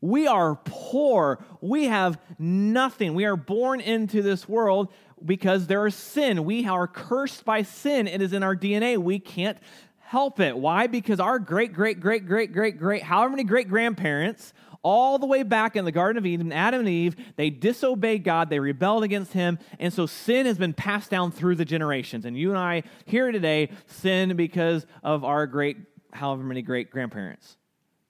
We 0.00 0.26
are 0.26 0.56
poor. 0.64 1.42
We 1.62 1.84
have 1.84 2.20
nothing. 2.38 3.14
We 3.14 3.24
are 3.24 3.36
born 3.36 3.80
into 3.80 4.20
this 4.20 4.46
world 4.46 4.92
because 5.24 5.66
there 5.66 5.86
is 5.86 5.94
sin. 5.94 6.44
We 6.44 6.66
are 6.66 6.86
cursed 6.86 7.46
by 7.46 7.62
sin. 7.62 8.06
It 8.06 8.20
is 8.20 8.34
in 8.34 8.42
our 8.42 8.54
DNA. 8.54 8.98
We 8.98 9.18
can't 9.18 9.56
help 10.00 10.40
it. 10.40 10.56
Why? 10.58 10.88
Because 10.88 11.20
our 11.20 11.38
great, 11.38 11.72
great, 11.72 12.00
great, 12.00 12.26
great, 12.26 12.52
great, 12.52 12.78
great, 12.78 13.02
however 13.02 13.30
many 13.30 13.44
great 13.44 13.68
grandparents 13.68 14.52
all 14.84 15.18
the 15.18 15.26
way 15.26 15.42
back 15.42 15.74
in 15.74 15.84
the 15.84 15.90
Garden 15.90 16.18
of 16.18 16.26
Eden, 16.26 16.52
Adam 16.52 16.80
and 16.80 16.88
Eve, 16.88 17.16
they 17.36 17.50
disobeyed 17.50 18.22
God, 18.22 18.50
they 18.50 18.60
rebelled 18.60 19.02
against 19.02 19.32
Him, 19.32 19.58
and 19.80 19.92
so 19.92 20.06
sin 20.06 20.46
has 20.46 20.58
been 20.58 20.74
passed 20.74 21.10
down 21.10 21.32
through 21.32 21.56
the 21.56 21.64
generations. 21.64 22.24
And 22.24 22.38
you 22.38 22.50
and 22.50 22.58
I 22.58 22.84
here 23.06 23.32
today 23.32 23.70
sin 23.86 24.36
because 24.36 24.86
of 25.02 25.24
our 25.24 25.46
great, 25.46 25.78
however 26.12 26.44
many 26.44 26.62
great 26.62 26.90
grandparents. 26.90 27.56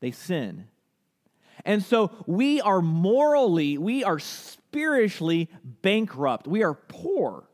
They 0.01 0.11
sin. 0.11 0.67
And 1.65 1.83
so 1.83 2.11
we 2.27 2.61
are 2.61 2.83
morally, 2.83 3.79
we 3.79 4.05
are 4.05 4.19
spiritually 4.19 5.49
bankrupt, 5.81 6.47
we 6.47 6.63
are 6.65 6.75
poor. 6.75 7.45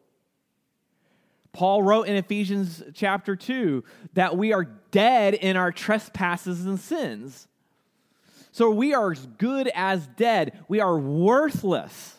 Paul 1.53 1.83
wrote 1.83 2.07
in 2.07 2.17
Ephesians 2.17 2.83
chapter 2.95 3.37
2 3.37 3.85
that 4.15 4.37
we 4.37 4.53
are 4.53 4.65
dead 4.65 5.35
in 5.35 5.57
our 5.57 5.73
trespasses 5.73 6.65
and 6.65 6.81
sins. 6.81 7.49
So 8.53 8.71
we 8.71 8.95
are 8.95 9.13
as 9.13 9.27
good 9.39 9.71
as 9.75 10.07
dead. 10.17 10.59
We 10.69 10.81
are 10.81 10.99
worthless. 10.99 12.17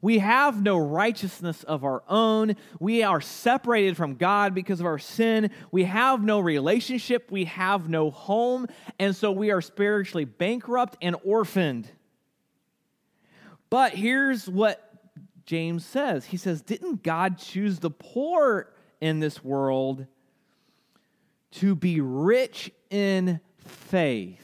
We 0.00 0.18
have 0.18 0.60
no 0.60 0.78
righteousness 0.78 1.62
of 1.62 1.84
our 1.84 2.02
own. 2.08 2.56
We 2.80 3.04
are 3.04 3.20
separated 3.20 3.96
from 3.96 4.16
God 4.16 4.52
because 4.52 4.80
of 4.80 4.86
our 4.86 4.98
sin. 4.98 5.50
We 5.70 5.84
have 5.84 6.24
no 6.24 6.40
relationship. 6.40 7.30
We 7.30 7.44
have 7.44 7.88
no 7.88 8.10
home. 8.10 8.66
And 8.98 9.14
so 9.14 9.30
we 9.30 9.52
are 9.52 9.60
spiritually 9.60 10.24
bankrupt 10.24 10.96
and 11.00 11.14
orphaned. 11.24 11.88
But 13.70 13.92
here's 13.92 14.48
what 14.48 14.92
James 15.46 15.86
says 15.86 16.24
He 16.24 16.36
says, 16.36 16.62
Didn't 16.62 17.04
God 17.04 17.38
choose 17.38 17.78
the 17.78 17.90
poor 17.90 18.72
in 19.00 19.20
this 19.20 19.44
world 19.44 20.06
to 21.52 21.76
be 21.76 22.00
rich 22.00 22.72
in 22.90 23.40
faith? 23.58 24.41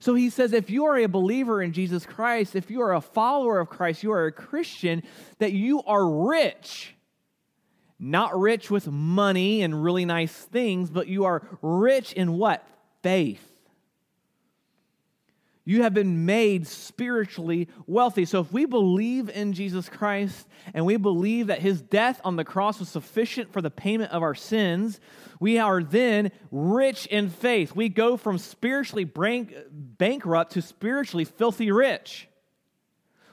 So 0.00 0.14
he 0.14 0.30
says, 0.30 0.54
if 0.54 0.70
you 0.70 0.86
are 0.86 0.96
a 0.96 1.06
believer 1.06 1.62
in 1.62 1.72
Jesus 1.72 2.06
Christ, 2.06 2.56
if 2.56 2.70
you 2.70 2.80
are 2.80 2.94
a 2.94 3.02
follower 3.02 3.60
of 3.60 3.68
Christ, 3.68 4.02
you 4.02 4.12
are 4.12 4.26
a 4.26 4.32
Christian, 4.32 5.02
that 5.38 5.52
you 5.52 5.82
are 5.82 6.08
rich. 6.08 6.94
Not 7.98 8.38
rich 8.38 8.70
with 8.70 8.88
money 8.88 9.60
and 9.60 9.84
really 9.84 10.06
nice 10.06 10.32
things, 10.32 10.90
but 10.90 11.06
you 11.06 11.26
are 11.26 11.46
rich 11.60 12.14
in 12.14 12.32
what? 12.38 12.66
Faith. 13.02 13.49
You 15.64 15.82
have 15.82 15.92
been 15.92 16.24
made 16.24 16.66
spiritually 16.66 17.68
wealthy. 17.86 18.24
So, 18.24 18.40
if 18.40 18.52
we 18.52 18.64
believe 18.64 19.28
in 19.28 19.52
Jesus 19.52 19.88
Christ 19.88 20.48
and 20.72 20.86
we 20.86 20.96
believe 20.96 21.48
that 21.48 21.60
his 21.60 21.82
death 21.82 22.20
on 22.24 22.36
the 22.36 22.44
cross 22.44 22.80
was 22.80 22.88
sufficient 22.88 23.52
for 23.52 23.60
the 23.60 23.70
payment 23.70 24.12
of 24.12 24.22
our 24.22 24.34
sins, 24.34 25.00
we 25.38 25.58
are 25.58 25.82
then 25.82 26.32
rich 26.50 27.06
in 27.06 27.28
faith. 27.28 27.74
We 27.76 27.88
go 27.88 28.16
from 28.16 28.38
spiritually 28.38 29.04
bankrupt 29.04 30.52
to 30.52 30.62
spiritually 30.62 31.24
filthy 31.24 31.70
rich. 31.70 32.26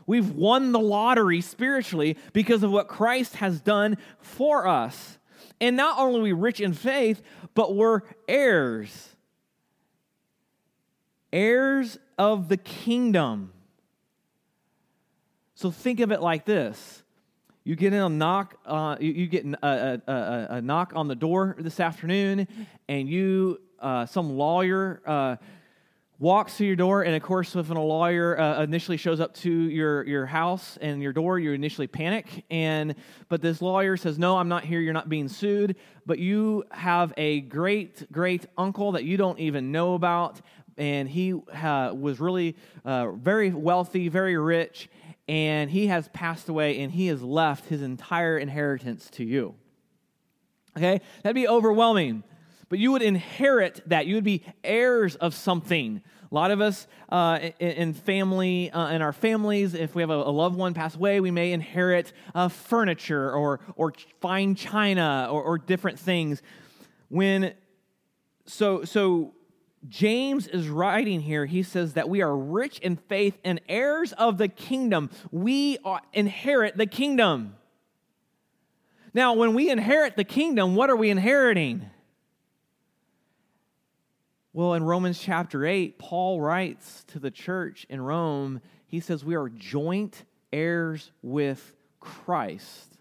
We've 0.05 0.29
won 0.29 0.71
the 0.71 0.79
lottery 0.79 1.41
spiritually 1.41 2.17
because 2.33 2.63
of 2.63 2.71
what 2.71 2.87
Christ 2.87 3.37
has 3.37 3.59
done 3.59 3.97
for 4.19 4.67
us. 4.67 5.17
And 5.59 5.75
not 5.75 5.97
only 5.97 6.19
are 6.19 6.23
we 6.23 6.33
rich 6.33 6.61
in 6.61 6.73
faith, 6.73 7.21
but 7.53 7.75
we're 7.75 8.01
heirs 8.27 9.15
heirs 11.33 11.97
of 12.17 12.49
the 12.49 12.57
kingdom. 12.57 13.51
So 15.55 15.71
think 15.71 15.99
of 15.99 16.11
it 16.11 16.21
like 16.21 16.45
this. 16.45 17.03
You 17.63 17.75
get 17.75 17.91
in 17.91 17.99
a 17.99 18.09
knock, 18.09 18.55
uh, 18.65 18.95
you, 18.99 19.27
get 19.27 19.45
a, 19.45 20.01
a, 20.07 20.11
a, 20.11 20.47
a, 20.51 20.61
knock 20.61 20.93
on 20.95 21.09
the 21.09 21.15
door 21.15 21.55
this 21.59 21.81
afternoon, 21.81 22.47
and 22.87 23.09
you, 23.09 23.59
uh, 23.79 24.05
some 24.05 24.37
lawyer, 24.37 25.01
uh, 25.05 25.35
walks 26.19 26.57
to 26.57 26.65
your 26.65 26.75
door, 26.75 27.03
and 27.03 27.15
of 27.15 27.21
course, 27.21 27.55
if 27.55 27.69
a 27.69 27.73
lawyer 27.73 28.39
uh, 28.39 28.63
initially 28.63 28.97
shows 28.97 29.19
up 29.19 29.33
to 29.35 29.51
your, 29.51 30.03
your 30.05 30.25
house 30.25 30.77
and 30.81 31.01
your 31.01 31.13
door, 31.13 31.37
you 31.37 31.51
initially 31.51 31.87
panic. 31.87 32.45
And 32.49 32.95
but 33.29 33.41
this 33.41 33.61
lawyer 33.61 33.97
says, 33.97 34.17
"No, 34.17 34.37
I'm 34.37 34.47
not 34.47 34.63
here. 34.63 34.79
You're 34.79 34.93
not 34.93 35.09
being 35.09 35.27
sued." 35.27 35.75
But 36.05 36.19
you 36.19 36.63
have 36.71 37.13
a 37.17 37.41
great 37.41 38.11
great 38.11 38.45
uncle 38.57 38.93
that 38.93 39.03
you 39.03 39.17
don't 39.17 39.39
even 39.39 39.71
know 39.71 39.93
about 39.93 40.41
and 40.77 41.09
he 41.09 41.33
uh, 41.33 41.93
was 41.93 42.19
really 42.19 42.55
uh, 42.85 43.11
very 43.11 43.51
wealthy, 43.51 44.09
very 44.09 44.37
rich, 44.37 44.89
and 45.27 45.69
he 45.69 45.87
has 45.87 46.07
passed 46.09 46.49
away 46.49 46.79
and 46.79 46.91
he 46.91 47.07
has 47.07 47.21
left 47.21 47.65
his 47.65 47.81
entire 47.81 48.37
inheritance 48.37 49.09
to 49.11 49.23
you. 49.23 49.55
Okay? 50.77 51.01
That'd 51.23 51.35
be 51.35 51.47
overwhelming. 51.47 52.23
But 52.69 52.79
you 52.79 52.91
would 52.91 53.01
inherit 53.01 53.81
that. 53.87 54.07
You 54.07 54.15
would 54.15 54.23
be 54.23 54.43
heirs 54.63 55.15
of 55.15 55.33
something. 55.33 56.01
A 56.29 56.35
lot 56.35 56.51
of 56.51 56.59
us 56.59 56.87
uh, 57.09 57.39
in, 57.59 57.93
family, 57.93 58.69
uh, 58.71 58.89
in 58.89 59.01
our 59.01 59.13
families, 59.13 59.73
if 59.73 59.95
we 59.95 60.01
have 60.01 60.09
a, 60.09 60.15
a, 60.15 60.31
loved 60.31 60.57
one 60.57 60.73
pass 60.73 60.93
away, 60.93 61.21
we 61.21 61.31
may 61.31 61.53
inherit 61.53 62.11
uh, 62.35 62.49
furniture 62.49 63.31
or, 63.31 63.61
or 63.77 63.93
fine 64.19 64.53
china 64.53 65.29
or, 65.31 65.41
or 65.41 65.57
different 65.57 65.97
things. 65.97 66.41
When 67.07 67.53
so 68.45 68.83
so 68.83 69.33
James 69.89 70.47
is 70.47 70.67
writing 70.67 71.21
here, 71.21 71.45
he 71.45 71.63
says 71.63 71.93
that 71.93 72.09
we 72.09 72.21
are 72.21 72.35
rich 72.35 72.79
in 72.79 72.95
faith 72.95 73.37
and 73.43 73.61
heirs 73.69 74.13
of 74.13 74.37
the 74.37 74.47
kingdom. 74.47 75.09
We 75.31 75.77
uh, 75.85 75.99
inherit 76.13 76.77
the 76.77 76.87
kingdom. 76.87 77.55
Now, 79.13 79.33
when 79.33 79.53
we 79.53 79.69
inherit 79.69 80.15
the 80.15 80.23
kingdom, 80.23 80.75
what 80.75 80.89
are 80.89 80.95
we 80.95 81.09
inheriting? 81.09 81.89
Well, 84.53 84.73
in 84.73 84.83
Romans 84.83 85.19
chapter 85.19 85.65
8, 85.65 85.99
Paul 85.99 86.41
writes 86.41 87.03
to 87.09 87.19
the 87.19 87.31
church 87.31 87.85
in 87.89 88.01
Rome, 88.01 88.61
he 88.87 88.99
says, 88.99 89.23
We 89.23 89.35
are 89.35 89.49
joint 89.49 90.23
heirs 90.51 91.11
with 91.21 91.73
Christ. 91.99 92.96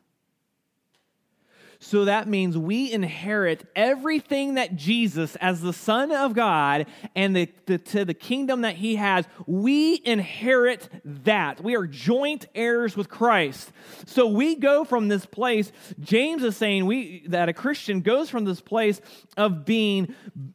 So 1.87 2.07
that 2.07 2.26
means 2.26 2.59
we 2.59 2.90
inherit 2.90 3.64
everything 3.76 4.55
that 4.55 4.75
Jesus, 4.75 5.37
as 5.37 5.61
the 5.61 5.73
Son 5.73 6.11
of 6.11 6.35
God, 6.35 6.87
and 7.14 7.37
the, 7.37 7.49
the, 7.66 7.78
to 7.78 8.05
the 8.05 8.12
kingdom 8.12 8.62
that 8.62 8.75
he 8.75 8.97
has, 8.97 9.25
we 9.47 10.02
inherit 10.05 10.88
that. 11.05 11.62
We 11.62 11.76
are 11.76 11.87
joint 11.87 12.47
heirs 12.57 12.97
with 12.97 13.09
Christ. 13.09 13.71
So 14.05 14.26
we 14.26 14.57
go 14.57 14.83
from 14.83 15.07
this 15.07 15.26
place, 15.26 15.71
James 16.00 16.43
is 16.43 16.57
saying 16.57 16.87
we, 16.87 17.23
that 17.28 17.49
a 17.49 17.52
Christian 17.52 18.00
goes 18.00 18.31
from 18.31 18.45
this 18.45 18.61
place 18.61 19.00
of 19.37 19.64
being 19.64 20.12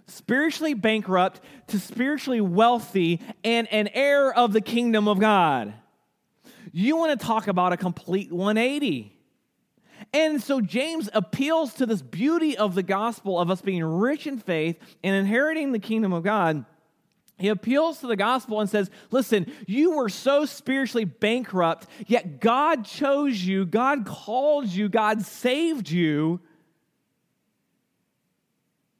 spiritually 0.07 0.73
bankrupt 0.73 1.39
to 1.67 1.79
spiritually 1.79 2.41
wealthy 2.41 3.21
and 3.41 3.71
an 3.71 3.88
heir 3.93 4.33
of 4.33 4.51
the 4.51 4.59
kingdom 4.59 5.07
of 5.07 5.17
God. 5.17 5.73
You 6.73 6.97
want 6.97 7.17
to 7.17 7.25
talk 7.25 7.47
about 7.47 7.71
a 7.71 7.77
complete 7.77 8.33
180. 8.33 9.20
And 10.13 10.41
so 10.41 10.59
James 10.59 11.09
appeals 11.13 11.73
to 11.75 11.85
this 11.85 12.01
beauty 12.01 12.57
of 12.57 12.75
the 12.75 12.83
gospel 12.83 13.39
of 13.39 13.49
us 13.49 13.61
being 13.61 13.83
rich 13.83 14.27
in 14.27 14.39
faith 14.39 14.77
and 15.03 15.15
inheriting 15.15 15.71
the 15.71 15.79
kingdom 15.79 16.11
of 16.11 16.23
God. 16.23 16.65
He 17.37 17.47
appeals 17.47 17.99
to 17.99 18.07
the 18.07 18.15
gospel 18.15 18.59
and 18.59 18.69
says, 18.69 18.91
Listen, 19.09 19.51
you 19.65 19.91
were 19.91 20.09
so 20.09 20.45
spiritually 20.45 21.05
bankrupt, 21.05 21.87
yet 22.07 22.39
God 22.39 22.85
chose 22.85 23.41
you, 23.41 23.65
God 23.65 24.05
called 24.05 24.67
you, 24.67 24.89
God 24.89 25.23
saved 25.23 25.89
you. 25.89 26.39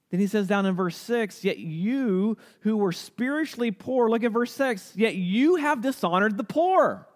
Then 0.10 0.20
he 0.20 0.28
says 0.28 0.48
down 0.48 0.66
in 0.66 0.76
verse 0.76 0.98
6, 0.98 1.44
Yet 1.44 1.60
you 1.60 2.38
who 2.62 2.78
were 2.78 2.92
spiritually 2.92 3.72
poor, 3.72 4.10
look 4.10 4.24
at 4.24 4.32
verse 4.32 4.54
6, 4.54 4.94
yet 4.96 5.16
you 5.16 5.56
have 5.58 5.82
dishonored 5.82 6.38
the 6.38 6.44
poor. 6.44 7.08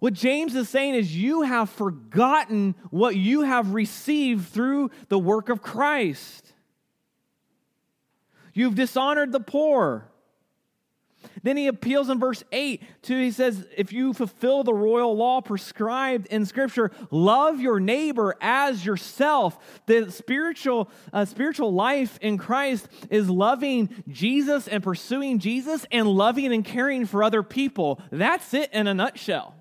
What 0.00 0.14
James 0.14 0.54
is 0.54 0.68
saying 0.68 0.94
is, 0.94 1.14
you 1.14 1.42
have 1.42 1.70
forgotten 1.70 2.74
what 2.90 3.16
you 3.16 3.42
have 3.42 3.74
received 3.74 4.48
through 4.48 4.90
the 5.08 5.18
work 5.18 5.50
of 5.50 5.62
Christ. 5.62 6.52
You've 8.54 8.74
dishonored 8.74 9.30
the 9.30 9.40
poor. 9.40 10.10
Then 11.42 11.58
he 11.58 11.66
appeals 11.66 12.08
in 12.08 12.18
verse 12.18 12.42
8 12.50 12.82
to, 13.02 13.14
he 13.18 13.30
says, 13.30 13.66
if 13.76 13.92
you 13.92 14.14
fulfill 14.14 14.64
the 14.64 14.72
royal 14.72 15.14
law 15.14 15.42
prescribed 15.42 16.26
in 16.28 16.46
Scripture, 16.46 16.90
love 17.10 17.60
your 17.60 17.78
neighbor 17.78 18.36
as 18.40 18.84
yourself. 18.84 19.82
The 19.84 20.10
spiritual, 20.10 20.90
uh, 21.12 21.26
spiritual 21.26 21.74
life 21.74 22.18
in 22.22 22.38
Christ 22.38 22.88
is 23.10 23.28
loving 23.28 24.02
Jesus 24.08 24.66
and 24.66 24.82
pursuing 24.82 25.38
Jesus 25.38 25.86
and 25.90 26.08
loving 26.08 26.52
and 26.52 26.64
caring 26.64 27.04
for 27.04 27.22
other 27.22 27.42
people. 27.42 28.00
That's 28.10 28.54
it 28.54 28.70
in 28.72 28.86
a 28.86 28.94
nutshell. 28.94 29.59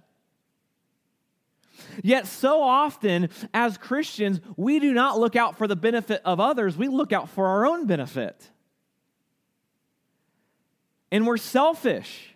Yet, 2.04 2.28
so 2.28 2.62
often 2.62 3.30
as 3.54 3.78
Christians, 3.78 4.40
we 4.58 4.80
do 4.80 4.94
not 4.94 5.20
look 5.20 5.36
out 5.36 5.58
for 5.58 5.68
the 5.68 5.76
benefit 5.76 6.22
of 6.26 6.40
others, 6.40 6.78
we 6.78 6.88
look 6.88 7.12
out 7.12 7.30
for 7.30 7.48
our 7.48 7.66
own 7.66 7.86
benefit. 7.86 8.50
And 11.12 11.26
we're 11.26 11.38
selfish 11.38 12.36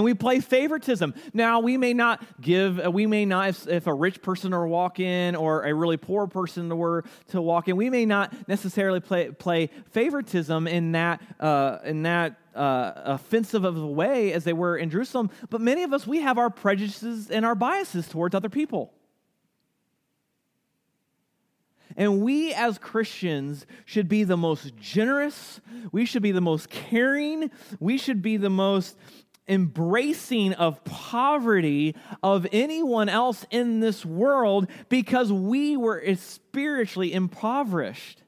and 0.00 0.04
we 0.06 0.14
play 0.14 0.40
favoritism. 0.40 1.12
Now, 1.34 1.60
we 1.60 1.76
may 1.76 1.92
not 1.92 2.24
give, 2.40 2.80
uh, 2.82 2.90
we 2.90 3.06
may 3.06 3.26
not, 3.26 3.50
if, 3.50 3.68
if, 3.68 3.86
a 3.86 3.92
rich 3.92 4.22
person 4.22 4.52
were 4.52 4.64
to 4.64 4.66
walk 4.66 4.98
in 4.98 5.36
or 5.36 5.64
a 5.64 5.74
really 5.74 5.98
poor 5.98 6.26
person 6.26 6.74
were 6.74 7.04
to 7.28 7.42
walk 7.42 7.68
in, 7.68 7.76
we 7.76 7.90
may 7.90 8.06
not 8.06 8.32
necessarily 8.48 9.00
play, 9.00 9.30
play 9.30 9.68
favoritism 9.90 10.66
in 10.66 10.92
that, 10.92 11.20
uh, 11.38 11.80
in 11.84 12.04
that 12.04 12.40
uh, 12.54 12.92
offensive 12.96 13.66
of 13.66 13.76
a 13.76 13.86
way 13.86 14.32
as 14.32 14.44
they 14.44 14.54
were 14.54 14.74
in 14.74 14.88
Jerusalem. 14.88 15.28
But 15.50 15.60
many 15.60 15.82
of 15.82 15.92
us, 15.92 16.06
we 16.06 16.22
have 16.22 16.38
our 16.38 16.48
prejudices 16.48 17.30
and 17.30 17.44
our 17.44 17.54
biases 17.54 18.08
towards 18.08 18.34
other 18.34 18.48
people. 18.48 18.94
And 21.94 22.22
we 22.22 22.54
as 22.54 22.78
Christians 22.78 23.66
should 23.84 24.08
be 24.08 24.24
the 24.24 24.38
most 24.38 24.74
generous. 24.76 25.60
We 25.92 26.06
should 26.06 26.22
be 26.22 26.32
the 26.32 26.40
most 26.40 26.70
caring. 26.70 27.50
We 27.80 27.98
should 27.98 28.22
be 28.22 28.38
the 28.38 28.48
most 28.48 28.96
embracing 29.50 30.54
of 30.54 30.82
poverty 30.84 31.94
of 32.22 32.46
anyone 32.52 33.08
else 33.08 33.44
in 33.50 33.80
this 33.80 34.06
world 34.06 34.68
because 34.88 35.30
we 35.32 35.76
were 35.76 36.02
spiritually 36.14 37.12
impoverished. 37.12 38.22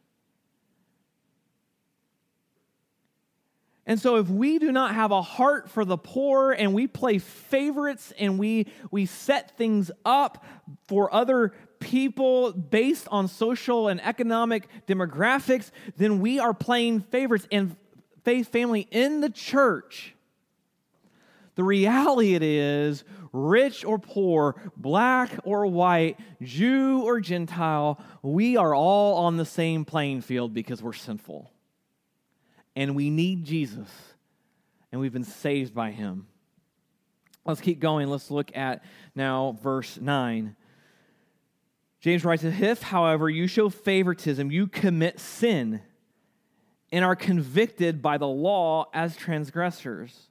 And 3.86 4.00
so, 4.00 4.16
if 4.16 4.28
we 4.28 4.58
do 4.58 4.70
not 4.70 4.94
have 4.94 5.10
a 5.10 5.22
heart 5.22 5.68
for 5.68 5.84
the 5.84 5.98
poor 5.98 6.52
and 6.52 6.72
we 6.72 6.86
play 6.86 7.18
favorites 7.18 8.12
and 8.18 8.38
we, 8.38 8.66
we 8.90 9.06
set 9.06 9.56
things 9.56 9.90
up 10.04 10.44
for 10.86 11.12
other 11.12 11.52
people 11.80 12.52
based 12.52 13.08
on 13.10 13.26
social 13.26 13.88
and 13.88 14.00
economic 14.00 14.68
demographics, 14.86 15.72
then 15.96 16.20
we 16.20 16.38
are 16.38 16.54
playing 16.54 17.00
favorites. 17.00 17.48
And 17.50 17.76
faith 18.24 18.48
family 18.48 18.86
in 18.90 19.20
the 19.20 19.30
church 19.30 20.14
the 21.54 21.64
reality 21.64 22.34
it 22.34 22.42
is, 22.42 23.04
rich 23.32 23.84
or 23.84 23.98
poor, 23.98 24.56
black 24.76 25.30
or 25.44 25.66
white, 25.66 26.18
Jew 26.40 27.02
or 27.02 27.20
Gentile, 27.20 28.00
we 28.22 28.56
are 28.56 28.74
all 28.74 29.16
on 29.24 29.36
the 29.36 29.44
same 29.44 29.84
playing 29.84 30.22
field 30.22 30.54
because 30.54 30.82
we're 30.82 30.92
sinful. 30.92 31.50
And 32.74 32.96
we 32.96 33.10
need 33.10 33.44
Jesus, 33.44 33.88
and 34.90 35.00
we've 35.00 35.12
been 35.12 35.24
saved 35.24 35.74
by 35.74 35.90
him. 35.90 36.26
Let's 37.44 37.60
keep 37.60 37.80
going. 37.80 38.08
Let's 38.08 38.30
look 38.30 38.56
at 38.56 38.84
now 39.14 39.58
verse 39.62 39.98
9. 40.00 40.56
James 42.00 42.24
writes, 42.24 42.44
If, 42.44 42.82
however, 42.82 43.28
you 43.28 43.46
show 43.46 43.68
favoritism, 43.68 44.50
you 44.50 44.66
commit 44.66 45.20
sin 45.20 45.82
and 46.90 47.04
are 47.04 47.16
convicted 47.16 48.02
by 48.02 48.18
the 48.18 48.26
law 48.28 48.86
as 48.92 49.16
transgressors. 49.16 50.28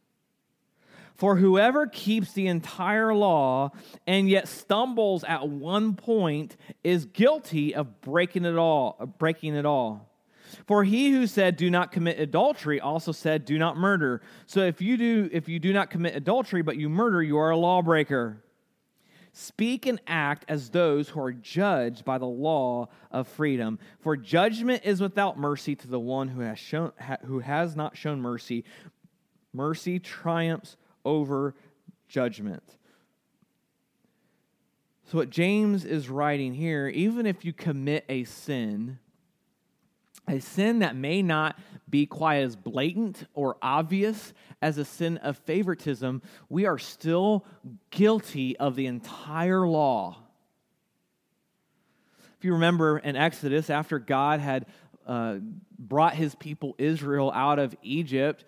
For 1.21 1.35
whoever 1.35 1.85
keeps 1.85 2.33
the 2.33 2.47
entire 2.47 3.13
law 3.13 3.73
and 4.07 4.27
yet 4.27 4.47
stumbles 4.47 5.23
at 5.23 5.47
one 5.47 5.93
point 5.93 6.57
is 6.83 7.05
guilty 7.05 7.75
of 7.75 8.01
breaking 8.01 8.43
it 8.43 8.57
all, 8.57 8.97
breaking 9.19 9.53
it 9.53 9.63
all. 9.63 10.09
For 10.65 10.83
he 10.83 11.11
who 11.11 11.27
said 11.27 11.57
do 11.57 11.69
not 11.69 11.91
commit 11.91 12.19
adultery 12.19 12.81
also 12.81 13.11
said 13.11 13.45
do 13.45 13.59
not 13.59 13.77
murder. 13.77 14.23
So 14.47 14.61
if 14.61 14.81
you 14.81 14.97
do 14.97 15.29
if 15.31 15.47
you 15.47 15.59
do 15.59 15.73
not 15.73 15.91
commit 15.91 16.15
adultery 16.15 16.63
but 16.63 16.77
you 16.77 16.89
murder 16.89 17.21
you 17.21 17.37
are 17.37 17.51
a 17.51 17.55
lawbreaker. 17.57 18.43
Speak 19.31 19.85
and 19.85 20.01
act 20.07 20.43
as 20.47 20.71
those 20.71 21.09
who 21.09 21.21
are 21.21 21.33
judged 21.33 22.03
by 22.03 22.17
the 22.17 22.25
law 22.25 22.89
of 23.11 23.27
freedom. 23.27 23.77
For 23.99 24.17
judgment 24.17 24.81
is 24.85 24.99
without 24.99 25.37
mercy 25.37 25.75
to 25.75 25.87
the 25.87 25.99
one 25.99 26.29
who 26.29 26.41
has 26.41 26.57
shown 26.57 26.93
who 27.25 27.41
has 27.41 27.75
not 27.75 27.95
shown 27.95 28.19
mercy. 28.21 28.65
Mercy 29.53 29.99
triumphs 29.99 30.77
over 31.05 31.55
judgment. 32.07 32.63
So, 35.11 35.17
what 35.17 35.29
James 35.29 35.83
is 35.83 36.09
writing 36.09 36.53
here, 36.53 36.87
even 36.87 37.25
if 37.25 37.43
you 37.43 37.51
commit 37.51 38.05
a 38.07 38.23
sin, 38.23 38.97
a 40.27 40.39
sin 40.39 40.79
that 40.79 40.95
may 40.95 41.21
not 41.21 41.59
be 41.89 42.05
quite 42.05 42.37
as 42.37 42.55
blatant 42.55 43.25
or 43.33 43.57
obvious 43.61 44.33
as 44.61 44.77
a 44.77 44.85
sin 44.85 45.17
of 45.17 45.37
favoritism, 45.39 46.21
we 46.47 46.65
are 46.65 46.77
still 46.77 47.45
guilty 47.89 48.55
of 48.57 48.75
the 48.75 48.85
entire 48.85 49.67
law. 49.67 50.17
If 52.37 52.45
you 52.45 52.53
remember 52.53 52.97
in 52.97 53.15
Exodus, 53.15 53.69
after 53.69 53.99
God 53.99 54.39
had 54.39 54.65
uh, 55.05 55.35
brought 55.77 56.15
his 56.15 56.35
people 56.35 56.75
Israel 56.77 57.31
out 57.35 57.59
of 57.59 57.75
Egypt, 57.83 58.45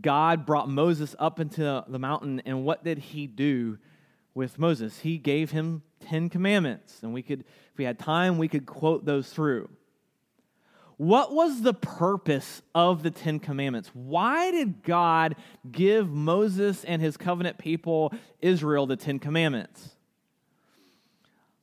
God 0.00 0.44
brought 0.44 0.68
Moses 0.68 1.16
up 1.18 1.40
into 1.40 1.84
the 1.86 1.98
mountain, 1.98 2.40
and 2.44 2.64
what 2.64 2.84
did 2.84 2.98
he 2.98 3.26
do 3.26 3.78
with 4.34 4.58
Moses? 4.58 5.00
He 5.00 5.18
gave 5.18 5.50
him 5.50 5.82
10 6.00 6.28
commandments, 6.28 7.02
and 7.02 7.12
we 7.12 7.22
could, 7.22 7.40
if 7.40 7.78
we 7.78 7.84
had 7.84 7.98
time, 7.98 8.38
we 8.38 8.48
could 8.48 8.66
quote 8.66 9.04
those 9.04 9.30
through. 9.30 9.68
What 10.98 11.32
was 11.32 11.62
the 11.62 11.74
purpose 11.74 12.60
of 12.74 13.04
the 13.04 13.12
Ten 13.12 13.38
Commandments? 13.38 13.90
Why 13.94 14.50
did 14.50 14.82
God 14.82 15.36
give 15.70 16.10
Moses 16.10 16.82
and 16.84 17.00
his 17.00 17.16
covenant 17.16 17.56
people, 17.56 18.12
Israel, 18.40 18.86
the 18.86 18.96
Ten 18.96 19.20
Commandments? 19.20 19.90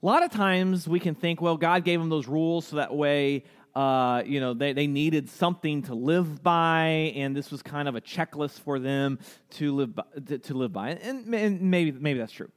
A 0.01 0.05
lot 0.05 0.23
of 0.23 0.31
times 0.31 0.88
we 0.88 1.01
can 1.01 1.15
think, 1.15 1.41
well, 1.41 1.57
God 1.57 1.83
gave 1.83 1.99
them 1.99 2.09
those 2.09 2.27
rules 2.27 2.67
so 2.67 2.77
that 2.77 2.95
way 2.95 3.43
uh, 3.75 4.23
you 4.25 4.39
know, 4.39 4.53
they, 4.53 4.71
they 4.71 4.88
needed 4.88 5.29
something 5.29 5.81
to 5.83 5.95
live 5.95 6.41
by, 6.41 7.13
and 7.15 7.35
this 7.35 7.51
was 7.51 7.61
kind 7.61 7.88
of 7.88 7.95
a 7.95 8.01
checklist 8.01 8.61
for 8.61 8.79
them 8.79 9.19
to 9.51 9.75
live 9.75 9.95
by, 9.95 10.03
to, 10.27 10.38
to 10.38 10.53
live 10.53 10.71
by. 10.71 10.91
And, 10.91 11.33
and 11.33 11.61
maybe, 11.61 11.91
maybe 11.91 12.19
that's 12.19 12.31
true. 12.31 12.49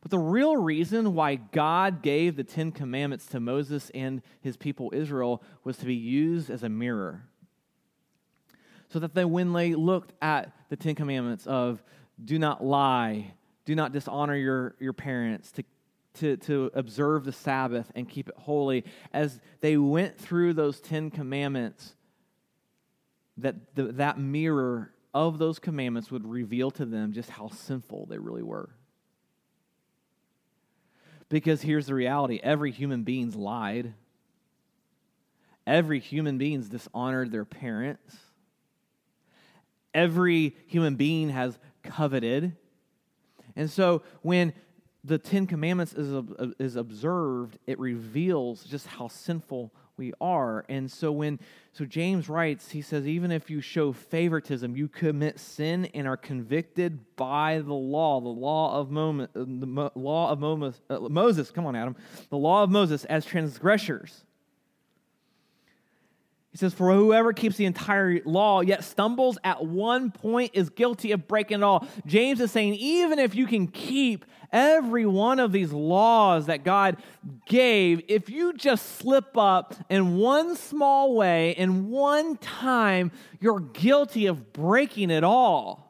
But 0.00 0.10
the 0.10 0.18
real 0.18 0.56
reason 0.56 1.14
why 1.14 1.34
God 1.34 2.00
gave 2.00 2.36
the 2.36 2.44
Ten 2.44 2.72
Commandments 2.72 3.26
to 3.26 3.40
Moses 3.40 3.90
and 3.90 4.22
his 4.40 4.56
people 4.56 4.90
Israel 4.94 5.42
was 5.62 5.76
to 5.78 5.84
be 5.84 5.94
used 5.94 6.48
as 6.48 6.62
a 6.62 6.70
mirror. 6.70 7.24
So 8.88 8.98
that 9.00 9.14
they, 9.14 9.26
when 9.26 9.52
they 9.52 9.74
looked 9.74 10.14
at 10.22 10.52
the 10.70 10.76
Ten 10.76 10.94
Commandments 10.94 11.46
of 11.46 11.82
do 12.24 12.38
not 12.38 12.64
lie, 12.64 13.34
do 13.66 13.74
not 13.74 13.92
dishonor 13.92 14.34
your, 14.34 14.74
your 14.80 14.94
parents, 14.94 15.52
to 15.52 15.64
to, 16.20 16.36
to 16.38 16.70
observe 16.74 17.24
the 17.24 17.32
Sabbath 17.32 17.90
and 17.94 18.08
keep 18.08 18.28
it 18.28 18.34
holy, 18.38 18.84
as 19.12 19.40
they 19.60 19.76
went 19.76 20.18
through 20.18 20.54
those 20.54 20.80
Ten 20.80 21.10
Commandments, 21.10 21.94
that 23.38 23.74
the, 23.74 23.84
that 23.92 24.18
mirror 24.18 24.92
of 25.12 25.38
those 25.38 25.58
commandments 25.58 26.10
would 26.10 26.26
reveal 26.26 26.70
to 26.72 26.84
them 26.86 27.12
just 27.12 27.30
how 27.30 27.48
sinful 27.48 28.06
they 28.06 28.18
really 28.18 28.42
were. 28.42 28.70
Because 31.28 31.62
here's 31.62 31.86
the 31.86 31.94
reality 31.94 32.40
every 32.42 32.70
human 32.70 33.02
being's 33.02 33.36
lied. 33.36 33.94
Every 35.66 36.00
human 36.00 36.38
being's 36.38 36.68
dishonored 36.68 37.30
their 37.30 37.44
parents. 37.44 38.16
Every 39.94 40.56
human 40.66 40.96
being 40.96 41.28
has 41.30 41.58
coveted. 41.82 42.56
And 43.56 43.70
so 43.70 44.02
when 44.22 44.52
the 45.04 45.18
Ten 45.18 45.46
Commandments 45.46 45.94
is, 45.94 46.24
is 46.58 46.76
observed, 46.76 47.58
it 47.66 47.78
reveals 47.78 48.64
just 48.64 48.86
how 48.86 49.08
sinful 49.08 49.72
we 49.96 50.12
are. 50.20 50.64
And 50.68 50.90
so 50.90 51.12
when 51.12 51.38
so 51.72 51.84
James 51.84 52.28
writes, 52.28 52.70
he 52.70 52.82
says, 52.82 53.06
even 53.06 53.30
if 53.30 53.48
you 53.48 53.60
show 53.60 53.92
favoritism, 53.92 54.76
you 54.76 54.88
commit 54.88 55.38
sin 55.38 55.86
and 55.94 56.08
are 56.08 56.16
convicted 56.16 57.16
by 57.16 57.60
the 57.60 57.74
law, 57.74 58.20
the 58.20 58.28
law 58.28 58.78
of 58.78 58.90
Mo, 58.90 59.26
the 59.34 59.90
law 59.94 60.30
of 60.30 60.42
uh, 60.42 60.98
Moses. 61.08 61.50
Come 61.50 61.66
on, 61.66 61.76
Adam, 61.76 61.96
the 62.30 62.38
law 62.38 62.62
of 62.62 62.70
Moses 62.70 63.04
as 63.04 63.24
transgressors. 63.24 64.24
He 66.50 66.58
says, 66.58 66.74
For 66.74 66.92
whoever 66.92 67.32
keeps 67.32 67.56
the 67.56 67.64
entire 67.64 68.20
law 68.24 68.60
yet 68.60 68.82
stumbles 68.82 69.38
at 69.44 69.64
one 69.64 70.10
point 70.10 70.50
is 70.54 70.68
guilty 70.68 71.12
of 71.12 71.28
breaking 71.28 71.58
it 71.58 71.62
all. 71.62 71.86
James 72.06 72.40
is 72.40 72.50
saying, 72.50 72.74
even 72.74 73.18
if 73.20 73.36
you 73.36 73.46
can 73.46 73.68
keep 73.68 74.24
every 74.52 75.06
one 75.06 75.38
of 75.38 75.52
these 75.52 75.72
laws 75.72 76.46
that 76.46 76.64
God 76.64 76.96
gave, 77.46 78.02
if 78.08 78.28
you 78.28 78.52
just 78.52 78.96
slip 78.96 79.36
up 79.36 79.76
in 79.88 80.16
one 80.16 80.56
small 80.56 81.14
way, 81.14 81.52
in 81.52 81.88
one 81.88 82.36
time, 82.36 83.12
you're 83.38 83.60
guilty 83.60 84.26
of 84.26 84.52
breaking 84.52 85.10
it 85.10 85.22
all. 85.22 85.86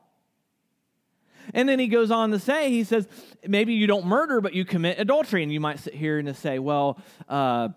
And 1.55 1.69
then 1.69 1.79
he 1.79 1.89
goes 1.89 2.11
on 2.11 2.31
to 2.33 2.39
say, 2.39 2.71
he 2.71 2.85
says, 2.85 3.09
maybe 3.47 3.73
you 3.73 3.87
don't 3.87 4.07
murder, 4.07 4.41
but 4.41 4.53
you 4.53 4.65
commit 4.67 5.01
adultery. 5.01 5.43
And 5.43 5.53
you 5.53 5.59
might 5.59 5.81
sit 5.81 5.95
here 5.95 6.19
and 6.19 6.37
say, 6.37 6.59
well, 6.59 7.01
uh, 7.29 7.71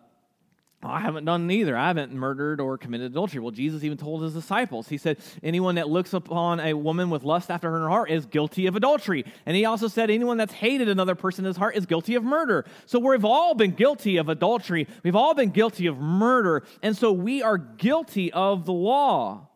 I 0.86 1.00
haven't 1.00 1.26
done 1.26 1.50
either. 1.50 1.78
I 1.78 1.88
haven't 1.88 2.13
murdered 2.13 2.60
or 2.60 2.78
committed 2.78 3.12
adultery. 3.12 3.39
Well, 3.39 3.52
Jesus 3.52 3.84
even 3.84 3.98
told 3.98 4.22
his 4.24 4.34
disciples, 4.34 4.89
He 4.89 4.98
said, 4.98 5.17
Anyone 5.41 5.76
that 5.76 5.89
looks 5.89 6.13
upon 6.13 6.60
a 6.60 6.74
woman 6.74 7.10
with 7.10 7.24
lust 7.24 7.50
after 7.50 7.72
her 7.72 7.89
heart 7.89 8.12
is 8.12 8.26
guilty 8.26 8.67
of 8.67 8.76
adultery. 8.76 9.24
And 9.46 9.56
He 9.56 9.65
also 9.65 9.88
said, 9.88 10.10
Anyone 10.10 10.38
that's 10.38 10.54
hated 10.54 10.89
another 10.89 11.15
person 11.15 11.46
in 11.46 11.50
his 11.50 11.58
heart 11.58 11.76
is 11.76 11.86
guilty 11.86 12.15
of 12.15 12.24
murder. 12.24 12.65
So 12.86 13.00
we've 13.00 13.24
all 13.24 13.56
been 13.56 13.72
guilty 13.72 14.17
of 14.17 14.28
adultery. 14.30 14.88
We've 15.04 15.15
all 15.15 15.34
been 15.34 15.52
guilty 15.52 15.88
of 15.88 15.98
murder. 15.98 16.63
And 16.82 16.98
so 16.98 17.12
we 17.12 17.41
are 17.41 17.58
guilty 17.58 18.34
of 18.34 18.65
the 18.65 18.74
law. 18.74 19.48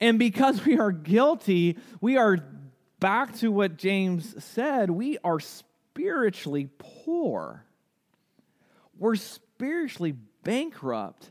And 0.00 0.18
because 0.18 0.64
we 0.64 0.78
are 0.78 0.92
guilty, 0.92 1.78
we 2.00 2.16
are 2.16 2.38
back 3.00 3.36
to 3.38 3.52
what 3.52 3.76
James 3.76 4.42
said, 4.44 4.90
we 4.90 5.18
are 5.22 5.38
spiritually 5.38 6.68
poor 6.78 7.64
we're 8.98 9.16
spiritually 9.16 10.14
bankrupt 10.42 11.30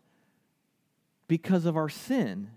because 1.28 1.65
of 1.65 1.78
our 1.78 1.89
sin. 1.89 2.49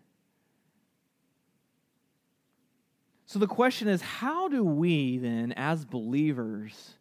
So 3.27 3.39
the 3.39 3.47
question 3.47 3.89
is 3.89 4.01
how 4.01 4.49
do 4.49 4.63
we 4.63 5.19
then, 5.19 5.53
as 5.53 5.85
believers 5.85 6.95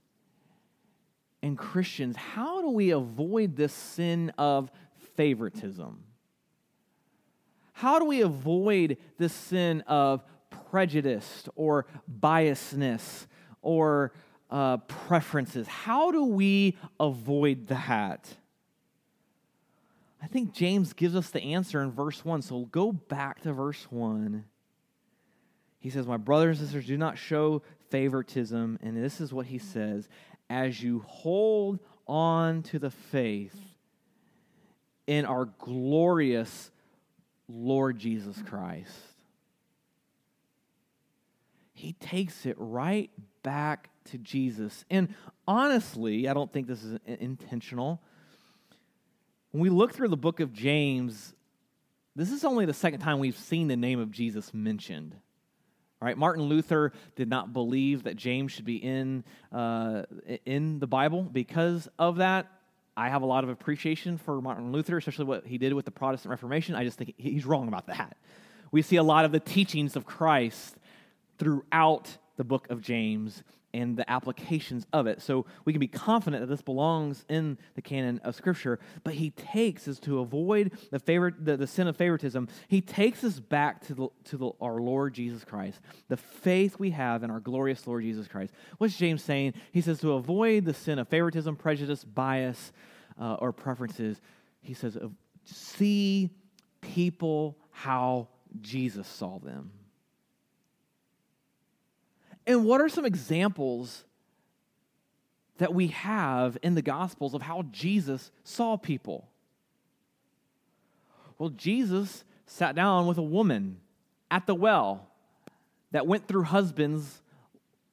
and 1.42 1.58
Christians, 1.58 2.16
how 2.16 2.62
do 2.62 2.72
we 2.72 2.90
avoid 2.90 3.56
this 3.56 3.74
sin 3.74 4.32
of 4.38 4.72
favoritism? 5.16 6.04
How 7.74 8.00
do 8.00 8.06
we 8.06 8.22
avoid 8.22 8.98
this 9.18 9.34
sin 9.34 9.82
of 9.82 10.24
prejudice 10.72 11.48
or 11.56 11.86
biasness 12.20 13.28
or 13.62 14.14
uh, 14.50 14.78
preferences. 14.78 15.68
How 15.68 16.12
do 16.12 16.24
we 16.24 16.78
avoid 17.00 17.68
that? 17.68 18.36
I 20.22 20.28
think 20.28 20.54
James 20.54 20.94
gives 20.94 21.16
us 21.16 21.30
the 21.30 21.42
answer 21.42 21.82
in 21.82 21.92
verse 21.92 22.26
1. 22.26 22.42
So 22.42 22.66
go 22.66 22.92
back 22.92 23.42
to 23.42 23.54
verse 23.54 23.86
1. 23.90 24.44
He 25.80 25.90
says, 25.90 26.08
My 26.08 26.18
brothers 26.18 26.60
and 26.60 26.68
sisters, 26.68 26.88
do 26.88 26.98
not 26.98 27.18
show 27.18 27.62
favoritism. 27.90 28.80
And 28.82 28.98
this 28.98 29.22
is 29.22 29.32
what 29.32 29.46
he 29.46 29.60
says 29.60 30.10
as 30.50 30.82
you 30.82 31.04
hold 31.08 31.80
on 32.08 32.64
to 32.64 32.80
the 32.80 32.90
faith 32.90 33.56
in 35.08 35.26
our 35.26 35.46
glorious 35.60 36.72
Lord 37.48 38.00
Jesus 38.00 38.42
Christ. 38.48 38.92
He 41.74 41.94
takes 41.94 42.46
it 42.46 42.56
right 42.58 43.12
back 43.46 43.92
to 44.06 44.18
Jesus. 44.18 44.84
And 44.90 45.14
honestly, 45.48 46.28
I 46.28 46.34
don't 46.34 46.52
think 46.52 46.66
this 46.66 46.84
is 46.84 47.00
intentional. 47.06 48.02
When 49.52 49.62
we 49.62 49.70
look 49.70 49.94
through 49.94 50.08
the 50.08 50.18
book 50.18 50.40
of 50.40 50.52
James, 50.52 51.36
this 52.16 52.32
is 52.32 52.44
only 52.44 52.66
the 52.66 52.74
second 52.74 53.02
time 53.02 53.20
we've 53.20 53.38
seen 53.38 53.68
the 53.68 53.78
name 53.78 54.00
of 54.00 54.10
Jesus 54.10 54.52
mentioned. 54.52 55.16
All 56.02 56.08
right, 56.08 56.18
Martin 56.18 56.46
Luther 56.46 56.92
did 57.16 57.30
not 57.30 57.54
believe 57.54 58.04
that 58.04 58.16
James 58.16 58.52
should 58.52 58.66
be 58.66 58.78
in, 58.78 59.24
uh, 59.52 60.04
in 60.46 60.80
the 60.80 60.88
Bible. 60.88 61.22
Because 61.22 61.88
of 62.00 62.18
that, 62.18 62.48
I 62.98 63.10
have 63.10 63.22
a 63.22 63.28
lot 63.28 63.44
of 63.44 63.52
appreciation 63.52 64.18
for 64.18 64.42
Martin 64.42 64.72
Luther, 64.72 64.98
especially 64.98 65.26
what 65.26 65.46
he 65.46 65.60
did 65.60 65.74
with 65.74 65.86
the 65.86 65.92
Protestant 65.92 66.32
Reformation. 66.32 66.74
I 66.74 66.84
just 66.84 66.98
think 66.98 67.14
he's 67.18 67.46
wrong 67.46 67.68
about 67.68 67.86
that. 67.88 68.18
We 68.72 68.82
see 68.82 68.96
a 68.96 69.04
lot 69.04 69.24
of 69.24 69.32
the 69.32 69.40
teachings 69.40 69.96
of 69.96 70.06
Christ 70.06 70.78
throughout 71.38 72.18
the 72.38 72.44
book 72.44 72.70
of 72.70 72.82
James 72.82 73.44
and 73.74 73.98
the 73.98 74.10
applications 74.10 74.86
of 74.94 75.06
it. 75.06 75.22
So 75.22 75.46
we 75.66 75.74
can 75.74 75.82
be 75.82 75.88
confident 75.88 76.42
that 76.42 76.48
this 76.48 76.62
belongs 76.62 77.26
in 77.28 77.58
the 77.76 77.82
canon 77.82 78.22
of 78.24 78.34
Scripture. 78.34 78.80
But 79.04 79.16
he 79.16 79.32
takes 79.32 79.86
us 79.90 80.00
to 80.00 80.20
avoid 80.20 80.72
the, 80.92 81.00
favor, 81.00 81.34
the, 81.38 81.58
the 81.58 81.68
sin 81.68 81.88
of 81.88 81.98
favoritism. 81.98 82.48
He 82.70 82.80
takes 82.80 83.24
us 83.26 83.40
back 83.40 83.86
to, 83.88 83.94
the, 83.94 84.08
to 84.26 84.38
the, 84.38 84.52
our 84.62 84.76
Lord 84.76 85.14
Jesus 85.14 85.44
Christ, 85.44 85.82
the 86.08 86.16
faith 86.16 86.80
we 86.80 86.92
have 86.92 87.24
in 87.24 87.30
our 87.30 87.42
glorious 87.42 87.86
Lord 87.86 88.04
Jesus 88.04 88.30
Christ. 88.30 88.54
What's 88.78 88.96
James 88.96 89.22
saying? 89.22 89.56
He 89.74 89.82
says 89.82 90.00
to 90.00 90.14
avoid 90.14 90.64
the 90.64 90.74
sin 90.74 90.98
of 90.98 91.10
favoritism, 91.10 91.58
prejudice, 91.58 92.06
bias, 92.06 92.72
uh, 93.20 93.36
or 93.36 93.52
preferences. 93.52 94.22
He 94.62 94.74
says, 94.74 94.98
see 95.44 96.30
people 96.80 97.58
how 97.72 98.30
Jesus 98.62 99.06
saw 99.06 99.38
them. 99.40 99.72
And 102.48 102.66
what 102.66 102.82
are 102.82 102.90
some 102.90 103.06
examples 103.06 104.04
that 105.58 105.74
we 105.74 105.88
have 105.88 106.58
in 106.62 106.76
the 106.76 106.82
Gospels 106.82 107.34
of 107.34 107.42
how 107.42 107.64
Jesus 107.72 108.32
saw 108.44 108.78
people? 108.78 109.28
Well, 111.38 111.50
Jesus 111.50 112.24
sat 112.46 112.76
down 112.76 113.08
with 113.08 113.18
a 113.18 113.24
woman 113.24 113.80
at 114.30 114.46
the 114.46 114.56
well 114.56 115.08
that 115.92 116.08
went 116.08 116.28
through 116.28 116.44
husbands 116.44 117.22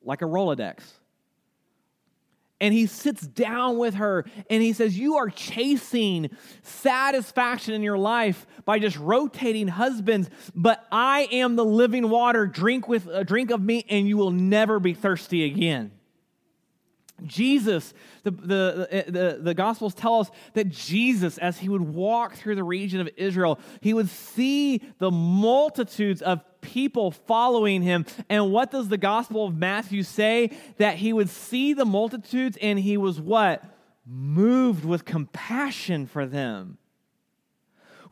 like 0.02 0.22
a 0.22 0.26
Rolodex. 0.26 0.82
And 2.62 2.72
he 2.72 2.86
sits 2.86 3.26
down 3.26 3.76
with 3.76 3.94
her 3.94 4.24
and 4.48 4.62
he 4.62 4.72
says, 4.72 4.96
You 4.96 5.16
are 5.16 5.28
chasing 5.28 6.30
satisfaction 6.62 7.74
in 7.74 7.82
your 7.82 7.98
life 7.98 8.46
by 8.64 8.78
just 8.78 8.96
rotating 8.96 9.66
husbands, 9.66 10.30
but 10.54 10.86
I 10.92 11.28
am 11.32 11.56
the 11.56 11.64
living 11.64 12.08
water. 12.08 12.46
Drink 12.46 12.86
with 12.86 13.08
uh, 13.08 13.24
drink 13.24 13.50
of 13.50 13.60
me, 13.60 13.84
and 13.90 14.06
you 14.06 14.16
will 14.16 14.30
never 14.30 14.78
be 14.78 14.94
thirsty 14.94 15.44
again. 15.44 15.90
Jesus, 17.26 17.94
the, 18.22 18.30
the, 18.30 19.04
the, 19.08 19.38
the, 19.40 19.54
Gospels 19.54 19.94
tell 19.94 20.20
us 20.20 20.30
that 20.54 20.68
Jesus, 20.68 21.38
as 21.38 21.58
he 21.58 21.68
would 21.68 21.82
walk 21.82 22.34
through 22.34 22.54
the 22.54 22.64
region 22.64 23.00
of 23.00 23.08
Israel, 23.16 23.58
he 23.80 23.94
would 23.94 24.08
see 24.08 24.80
the 24.98 25.10
multitudes 25.10 26.22
of 26.22 26.42
people 26.60 27.10
following 27.10 27.82
him. 27.82 28.06
And 28.28 28.52
what 28.52 28.70
does 28.70 28.88
the 28.88 28.98
Gospel 28.98 29.46
of 29.46 29.56
Matthew 29.56 30.02
say? 30.02 30.50
That 30.78 30.96
he 30.96 31.12
would 31.12 31.28
see 31.28 31.74
the 31.74 31.84
multitudes 31.84 32.56
and 32.60 32.78
he 32.78 32.96
was 32.96 33.20
what? 33.20 33.64
Moved 34.06 34.84
with 34.84 35.04
compassion 35.04 36.06
for 36.06 36.26
them. 36.26 36.78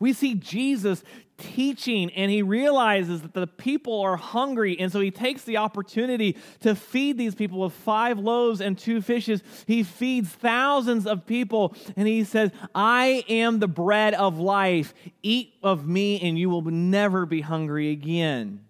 We 0.01 0.13
see 0.13 0.33
Jesus 0.33 1.03
teaching 1.37 2.11
and 2.11 2.31
he 2.31 2.41
realizes 2.41 3.21
that 3.21 3.33
the 3.33 3.47
people 3.47 4.01
are 4.01 4.17
hungry. 4.17 4.79
And 4.79 4.91
so 4.91 4.99
he 4.99 5.11
takes 5.11 5.43
the 5.43 5.57
opportunity 5.57 6.37
to 6.61 6.75
feed 6.75 7.17
these 7.17 7.35
people 7.35 7.59
with 7.59 7.73
five 7.73 8.19
loaves 8.19 8.61
and 8.61 8.77
two 8.77 9.01
fishes. 9.01 9.41
He 9.67 9.83
feeds 9.83 10.29
thousands 10.29 11.05
of 11.05 11.25
people 11.25 11.75
and 11.95 12.07
he 12.07 12.23
says, 12.23 12.51
I 12.73 13.23
am 13.29 13.59
the 13.59 13.67
bread 13.67 14.13
of 14.15 14.39
life. 14.39 14.93
Eat 15.21 15.53
of 15.61 15.87
me 15.87 16.19
and 16.19 16.37
you 16.37 16.49
will 16.49 16.63
never 16.63 17.25
be 17.25 17.41
hungry 17.41 17.91
again. 17.91 18.61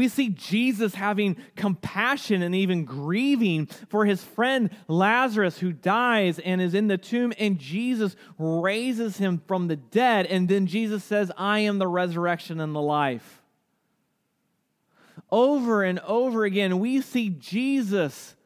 We 0.00 0.08
see 0.08 0.30
Jesus 0.30 0.94
having 0.94 1.36
compassion 1.56 2.40
and 2.40 2.54
even 2.54 2.86
grieving 2.86 3.66
for 3.90 4.06
his 4.06 4.24
friend 4.24 4.70
Lazarus 4.88 5.58
who 5.58 5.72
dies 5.72 6.38
and 6.38 6.62
is 6.62 6.72
in 6.72 6.86
the 6.88 6.96
tomb, 6.96 7.34
and 7.38 7.58
Jesus 7.58 8.16
raises 8.38 9.18
him 9.18 9.42
from 9.46 9.68
the 9.68 9.76
dead. 9.76 10.24
And 10.24 10.48
then 10.48 10.66
Jesus 10.66 11.04
says, 11.04 11.30
I 11.36 11.58
am 11.58 11.76
the 11.76 11.86
resurrection 11.86 12.60
and 12.60 12.74
the 12.74 12.80
life. 12.80 13.42
Over 15.30 15.84
and 15.84 15.98
over 15.98 16.46
again, 16.46 16.78
we 16.78 17.02
see 17.02 17.28
Jesus 17.28 18.36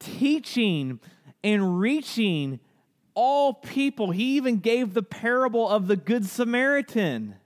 teaching 0.00 0.98
and 1.44 1.78
reaching 1.78 2.58
all 3.14 3.54
people. 3.54 4.10
He 4.10 4.38
even 4.38 4.56
gave 4.56 4.92
the 4.92 5.04
parable 5.04 5.68
of 5.68 5.86
the 5.86 5.94
Good 5.94 6.26
Samaritan. 6.26 7.36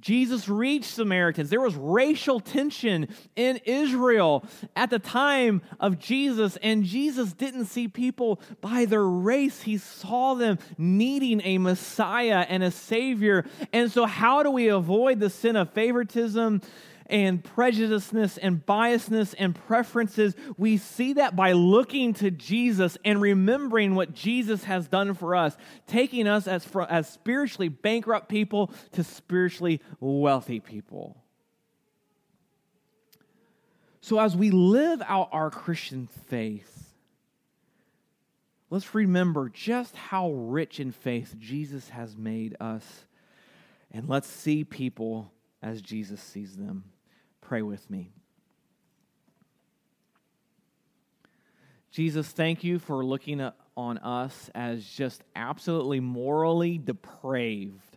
Jesus 0.00 0.48
reached 0.48 0.86
Samaritans. 0.86 1.50
There 1.50 1.60
was 1.60 1.74
racial 1.74 2.40
tension 2.40 3.08
in 3.36 3.60
Israel 3.64 4.44
at 4.74 4.90
the 4.90 4.98
time 4.98 5.62
of 5.78 5.98
Jesus, 5.98 6.56
and 6.62 6.84
Jesus 6.84 7.32
didn't 7.32 7.66
see 7.66 7.88
people 7.88 8.40
by 8.60 8.86
their 8.86 9.04
race. 9.04 9.62
He 9.62 9.78
saw 9.78 10.34
them 10.34 10.58
needing 10.78 11.40
a 11.42 11.58
Messiah 11.58 12.46
and 12.48 12.62
a 12.62 12.70
Savior. 12.70 13.44
And 13.72 13.90
so, 13.92 14.06
how 14.06 14.42
do 14.42 14.50
we 14.50 14.68
avoid 14.68 15.20
the 15.20 15.30
sin 15.30 15.56
of 15.56 15.72
favoritism? 15.72 16.62
And 17.10 17.42
prejudiceness 17.42 18.38
and 18.40 18.64
biasness 18.64 19.34
and 19.38 19.54
preferences, 19.54 20.34
we 20.56 20.76
see 20.76 21.14
that 21.14 21.36
by 21.36 21.52
looking 21.52 22.14
to 22.14 22.30
Jesus 22.30 22.96
and 23.04 23.20
remembering 23.20 23.94
what 23.94 24.14
Jesus 24.14 24.64
has 24.64 24.88
done 24.88 25.14
for 25.14 25.34
us, 25.34 25.56
taking 25.86 26.26
us 26.26 26.46
as, 26.46 26.66
as 26.88 27.10
spiritually 27.10 27.68
bankrupt 27.68 28.28
people 28.28 28.72
to 28.92 29.04
spiritually 29.04 29.80
wealthy 29.98 30.60
people. 30.60 31.22
So, 34.00 34.18
as 34.18 34.34
we 34.34 34.50
live 34.50 35.02
out 35.06 35.28
our 35.32 35.50
Christian 35.50 36.06
faith, 36.28 36.94
let's 38.70 38.94
remember 38.94 39.50
just 39.50 39.94
how 39.94 40.32
rich 40.32 40.80
in 40.80 40.92
faith 40.92 41.34
Jesus 41.38 41.90
has 41.90 42.16
made 42.16 42.56
us. 42.60 43.04
And 43.90 44.08
let's 44.08 44.28
see 44.28 44.64
people 44.64 45.32
as 45.62 45.82
Jesus 45.82 46.20
sees 46.20 46.56
them. 46.56 46.84
Pray 47.50 47.62
with 47.62 47.90
me. 47.90 48.12
Jesus, 51.90 52.28
thank 52.28 52.62
you 52.62 52.78
for 52.78 53.04
looking 53.04 53.44
on 53.76 53.98
us 53.98 54.50
as 54.54 54.84
just 54.84 55.24
absolutely 55.34 55.98
morally 55.98 56.78
depraved. 56.78 57.96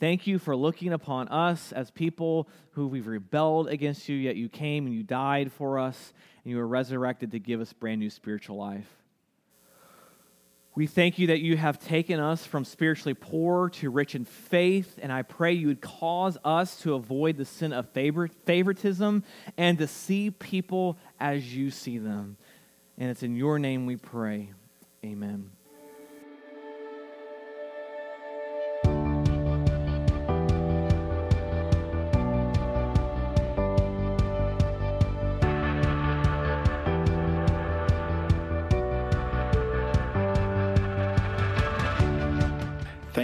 Thank 0.00 0.26
you 0.26 0.40
for 0.40 0.56
looking 0.56 0.92
upon 0.92 1.28
us 1.28 1.70
as 1.70 1.92
people 1.92 2.48
who 2.72 2.88
we've 2.88 3.06
rebelled 3.06 3.68
against 3.68 4.08
you, 4.08 4.16
yet 4.16 4.34
you 4.34 4.48
came 4.48 4.86
and 4.86 4.94
you 4.96 5.04
died 5.04 5.52
for 5.52 5.78
us, 5.78 6.12
and 6.42 6.50
you 6.50 6.56
were 6.56 6.66
resurrected 6.66 7.30
to 7.30 7.38
give 7.38 7.60
us 7.60 7.72
brand 7.72 8.00
new 8.00 8.10
spiritual 8.10 8.56
life. 8.56 8.90
We 10.76 10.86
thank 10.86 11.18
you 11.18 11.28
that 11.28 11.40
you 11.40 11.56
have 11.56 11.80
taken 11.80 12.20
us 12.20 12.44
from 12.44 12.66
spiritually 12.66 13.14
poor 13.14 13.70
to 13.70 13.88
rich 13.88 14.14
in 14.14 14.26
faith, 14.26 14.98
and 15.00 15.10
I 15.10 15.22
pray 15.22 15.54
you 15.54 15.68
would 15.68 15.80
cause 15.80 16.36
us 16.44 16.76
to 16.82 16.92
avoid 16.92 17.38
the 17.38 17.46
sin 17.46 17.72
of 17.72 17.88
favoritism 17.88 19.24
and 19.56 19.78
to 19.78 19.86
see 19.86 20.30
people 20.30 20.98
as 21.18 21.56
you 21.56 21.70
see 21.70 21.96
them. 21.96 22.36
And 22.98 23.08
it's 23.08 23.22
in 23.22 23.36
your 23.36 23.58
name 23.58 23.86
we 23.86 23.96
pray. 23.96 24.52
Amen. 25.02 25.50